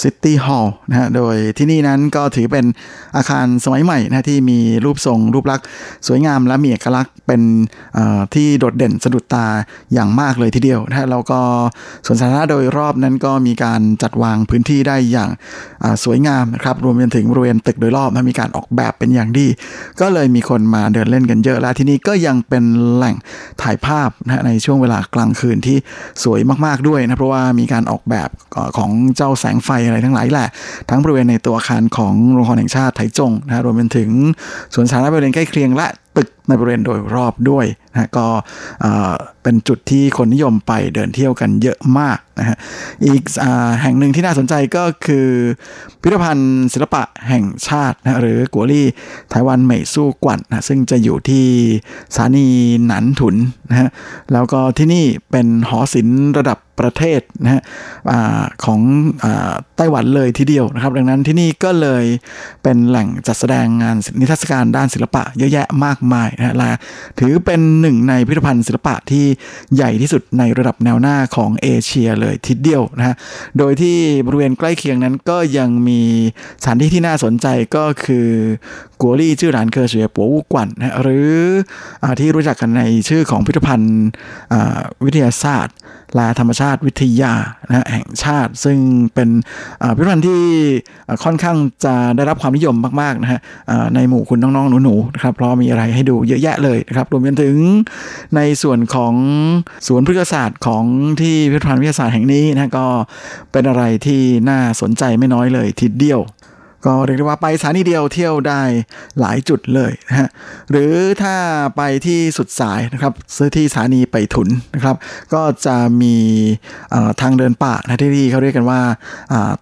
[0.03, 2.67] City Hall นะฮะโดยที่นี่นั้นก็ถือเป็น
[3.17, 5.67] อาคารสมัยใหม่นะที่มีรูปทรงรูปลักษณ์
[6.07, 7.43] สวยงามและมีเอกลักษณ์เป็น
[8.35, 9.47] ที่โดดเด่นสะดุดตา
[9.93, 11.41] อย่างมากเลยทีเดียวนะแล้วก็
[12.07, 15.31] สวนสาธารณะโดยรอบนั้นก็มีการจัดวางพื้นที่ได้อย่าง
[16.05, 19.47] สวยงามนะครับรวมไปถึงบริเวณตึกโดยรอบมีการออกแบบเป็นอย่างดี
[20.01, 22.65] ก็เลยมีคนมาเดินเล่นกันเยอะและที่นี่ก็ยังเป็น
[22.95, 23.17] แหล่ง
[23.63, 25.77] ถ่ายภาพนะในช่วงเวลากลางคืนที่
[26.25, 28.29] สวยมากๆด้วยนะเพราะว่ามีการออกแบบ
[28.77, 30.49] ของเจ้าแสงไฟอะไรทั้งหลายแหละ
[30.91, 34.11] ทั้งบริเวณในตัวอาคารของโรงพยาบาลแห่งชาติไถจงนะรวมไปถึง
[34.75, 35.89] สวนสาธารณะบริเวณใกล้เคียงและ
[36.19, 38.27] ตึกในบริเวณโดยรอบด้วยนะก็
[39.43, 42.57] เป็นจุดที่คนนิยมไปเดินเที่ยวกันเยอะมากนะฮะ
[43.07, 43.47] อีกอ
[43.83, 45.29] แห่งหนึ่งที่น่าสนใจก็คือ
[46.01, 48.87] พิพิธภัณฑ์ศิลปะแห่งชาตินะหรือกัวลี่
[49.31, 51.45] ไต้หวันเหมยสู้กวันนะซึ่งจะอยู่ที่
[52.15, 52.47] สถานี
[52.87, 53.35] หนันถุน
[53.71, 53.89] นะฮะ
[54.33, 57.63] แล้วก็ที่นี่เป็นหอศิลป์ระดับ ประเทศนะฮะ
[58.65, 58.81] ของ
[59.25, 59.27] อ
[59.77, 62.05] ไต้หวันเลยทีเดียวนะครับ ดังนั้นที่นี่ก็เลย
[62.63, 66.71] เป็นแหล่งจัดแสดงงานนิทรรศการด้านศิลปะเยอะแยะมากมายนะฮะและ
[67.19, 69.25] ถือเป็นหนึ่งในพิพิธภัณฑ์ศิลปะที่
[69.75, 73.15] ใหญ่ที่สุดในระดับแนวหน้าของเอเชียเลยทีเดียวนะฮะ
[73.59, 76.01] โดยที่บริเวณใกล้เคียงนั้นก็ยังมี
[76.63, 78.29] สถานที่ที่น่าสนใจก็คือ
[79.01, 81.33] กัวลี่ชื่อร้านเคอร์เสียปัววูกวันนะหรือ
[82.03, 84.09] อที่รู้จักกันในชื่อของพิพิธภัณฑ์
[85.05, 85.77] วิทยาศาสตร์
[86.15, 87.35] และธรรมชาติวิทยา
[87.69, 88.79] นะแห่งชาติ ซึ่ง
[89.15, 89.29] เป็น
[89.97, 90.41] พิพิธภัณฑ์ที่
[91.25, 93.41] ค่อนข้างจะได้รับความนิยมมากๆนะฮะ
[93.95, 97.57] ในหมู่คุณน้องๆหนูๆนะครับเพราะมีอะไรให้ดูเยอะแยะเลยนะครับรวมไปถึง
[98.37, 99.15] ในส่วนของ
[99.87, 100.85] สวนพฤกษศาสตร์ของ
[101.21, 102.87] ที่พิพิธภัณฑ์วิทยาศาสตร์แห่งนี้นะก็
[103.53, 106.23] เป็นอะไรที่น่าสนใจไม่น้อยเลยทีเดียว
[106.87, 108.63] ก็เรียกได้ว่าไปสถานีเดียวเที่ยวได้
[109.21, 110.29] หลายจุดเลยนะฮะ
[110.71, 111.37] หรือถ้า
[111.77, 114.97] ไปที่สุดสายนะครับซื้อที่สถานีไปถุนนะครับ
[115.35, 116.17] ก็จะมี
[117.21, 118.81] ทางเดินป่านะที่ที่เขาเรียกกันว่า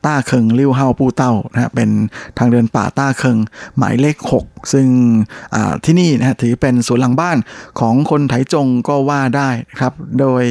[0.04, 1.90] ต้าเคิงลิ้วเฮาปูเต้านะฮะเป็น
[2.38, 3.38] ทางเดินป่าต้าเคิง
[3.78, 4.86] หมายเลข 6 ซึ่ง
[5.84, 7.36] ที่นี่นะฮะถือเป็นสวนหลังบ้าน
[7.80, 10.44] ของคนไถจงก็ว่าได้นะครับโดย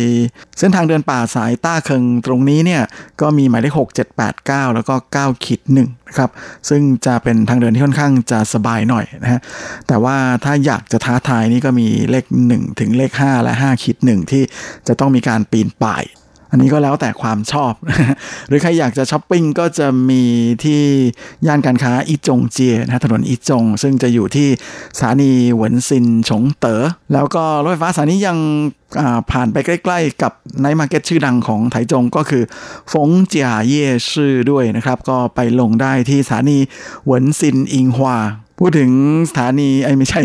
[0.60, 2.82] เส้นทางเดินป่าสายต้าเคิงตรงนี้เนี่ย
[3.22, 6.30] ก็มีหมายเลข 6 7 8 9 แล้วก็9ขีด1นะ ครับ
[6.70, 9.42] ซึ่งจะเป็นทางเดินที่ค่อนข้างจะสบายหน่อยนะฮะ
[9.88, 14.44] แต่ว่าถ้าอยากจะท้าทายนี่ก็มีเลข 1 ถึงเลข 5 และ 5 ขีดหนึ่งที่
[14.88, 16.04] จะต้องมีการปีนป่าย
[16.56, 17.74] อันนี้ก็แล้วแต่ความชอบ
[18.48, 20.24] หรือใครอยากจะช้อปปิ้งก็จะมี
[20.64, 20.82] ที่
[21.48, 24.50] ย่านการค้าอีจงเจียนะถนนอีจง ซึ่งจะอยู่ที่
[24.98, 26.84] สถานีเหวินซินฉงเตอ๋อ
[27.14, 28.38] แล้วก็รถไฟฟ้าสถานียัง
[29.32, 32.44] ผ่านไปใกล้ ๆ กับ night market ชื่อดังของไถจงก็คือ
[32.92, 36.58] ฟงเจียเย่ซื่อด้วยนะครับ ก็ไปลงได้ที่สถานี
[37.06, 38.18] เหวินซินอิงฮวา
[38.60, 38.90] พูดถึง
[39.30, 40.22] สถานีไอ้ไม่ใช่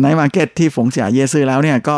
[0.00, 1.96] night market ที่ฝงเจียเย่ซื่อแล้วเนี่ยก็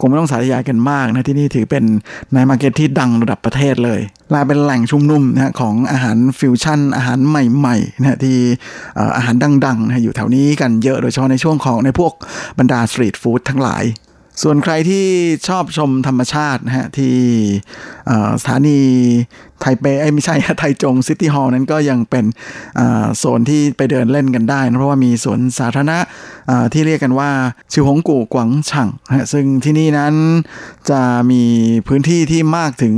[0.00, 1.84] คงไม่ต้องสาธยายกันมากนะที่นี่ถือเป็น
[2.32, 8.36] night market ที่ดังระดับประเทศเลยและเป็นแหล่งชุมนุมนะของอาหารฟิวชั่น อาหารใหม่ๆนะที่
[9.16, 9.34] อาหาร
[9.66, 12.12] ดังๆนะอยู่แถวนี้กันเยอะโดยเฉพาะในช่วงของในพวก
[12.58, 13.84] บรรดา street food ทั้งหลาย
[14.42, 15.04] ส่วนใครที่
[15.48, 17.16] ชอบชมธรรมชาตินะฮะ ที่
[18.40, 18.80] สถานี
[19.60, 22.24] ไทเปไอไม่ใช่ไทจง City Hall นั้นก็ยังเป็น
[23.18, 25.98] โซนที่ไปเดินเล่นกันได้นะเพราะว่ามีสวนสาธารณะ
[26.72, 27.30] ที่เรียกกันว่า
[27.72, 30.14] ชิวหงกู่กว๋างฉ่างนะซึ่งที่นี่นั้น
[30.90, 31.42] จะมี
[31.86, 32.94] พื้นที่ที่มากถึง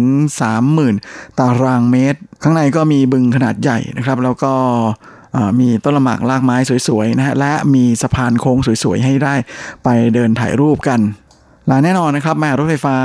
[0.68, 4.52] 30,000 ตารางเมตร ข้างในก็มีบึงขนาดใหญ่นะครับ แล้วก็
[5.60, 6.56] มีต้นละหมากลากไม้
[6.88, 9.34] สวยๆนะฮะและมีสะพานโค้งสวยๆ ให้ได้
[9.84, 11.00] ไปเดินถ่ายรูปกัน
[11.68, 12.96] และแน่นอนนะครับแม่รถไฟฟ้า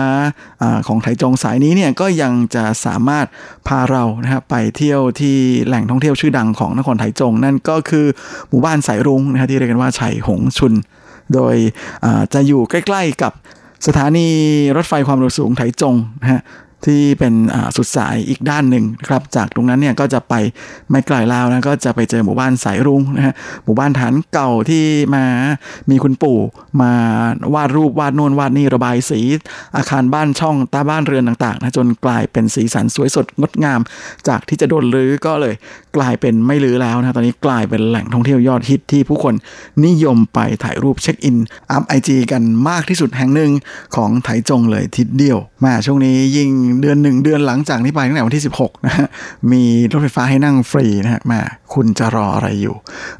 [0.62, 3.26] อของไถจงสายนี้เนี่ยก็ยังจะสามารถ
[3.68, 8.06] พาเรานะครับไปเที่ยวที่แหล่งท่องเที่ยวชื่อดังของนครไถจง นั่นก็คือ
[8.50, 10.74] หมู่บ้านสายรุ้งนะครับที่เรียกกันว่าไฉหงชุน
[11.34, 11.56] โดย
[12.34, 13.34] จะอยู่ใกล้ ๆกับ
[13.88, 14.28] สถานี
[14.78, 16.42] รถไฟความเร็วสูงไถจงนะฮะ
[16.86, 17.34] ที่เป็น
[17.78, 20.34] สุดสายอีกด้านหนึ่งครับ จากตรงนั้นเนี่ยก็จะไป
[20.92, 24.84] ไม่ไกลแลาวนะก็จะไปเจอหมู่บ้านสายรุ้งนะฮะหมู่บ้านฐานเก่าที่
[25.16, 25.26] มา
[25.90, 26.40] มีคุณปู่
[26.82, 26.92] มา
[27.54, 29.22] วาดรูปวาดนวนวาดนี่ระบายสี
[29.78, 33.80] อาคารบ้านช่องตาบ้านเรือนต่างๆนะจนกลายเป็นสีสันสวยสดงดงาม
[34.28, 35.54] จากที่จะโดนรื้อก็เลย
[35.98, 39.36] กลายเป็นไม่รื้อแล้วนะตอนนี้กลายเป็นแหล่งท่องเที่ยวยอดฮิตที่ผู้คน
[39.86, 41.38] นิยมไปถ่ายรูปเช็คอิน
[41.72, 43.52] อัพไอจีกันมากที่สุดแห่งหนึ่ง
[43.96, 46.50] ของไถจงเลยทิศเดียวมาช่วงนี้ยิ่ง
[46.82, 49.08] เดือนหนึ่งเดือนหลังจากนี้ไปตั้งแต่วันที่ 16นะฮะ
[49.52, 51.42] มีรถไฟฟ้าให้นั่งฟรีนะฮะมา
[51.74, 52.76] คุณจะรออะไรอยู่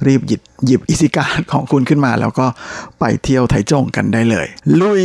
[0.08, 2.48] รีบหยิบหยิบอิสิการของคุณขึ้นมา แล้วก็
[3.00, 4.48] ไปเที่ยวไทจงกันได้เลย
[4.80, 5.04] ลุย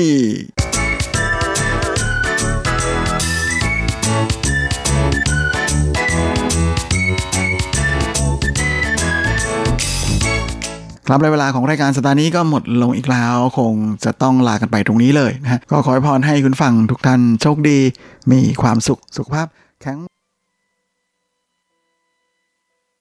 [11.11, 17.79] ครับในเวลาของรายการสตาร์นี้ก็หมดลงอีกแล้ว คงจะต้องลากันไปตรงนี้เลยนะฮะก็ขอให้พรให้คุณฟังทุกท่านโชคดี
[18.33, 19.47] มีความสุขสุขภาพ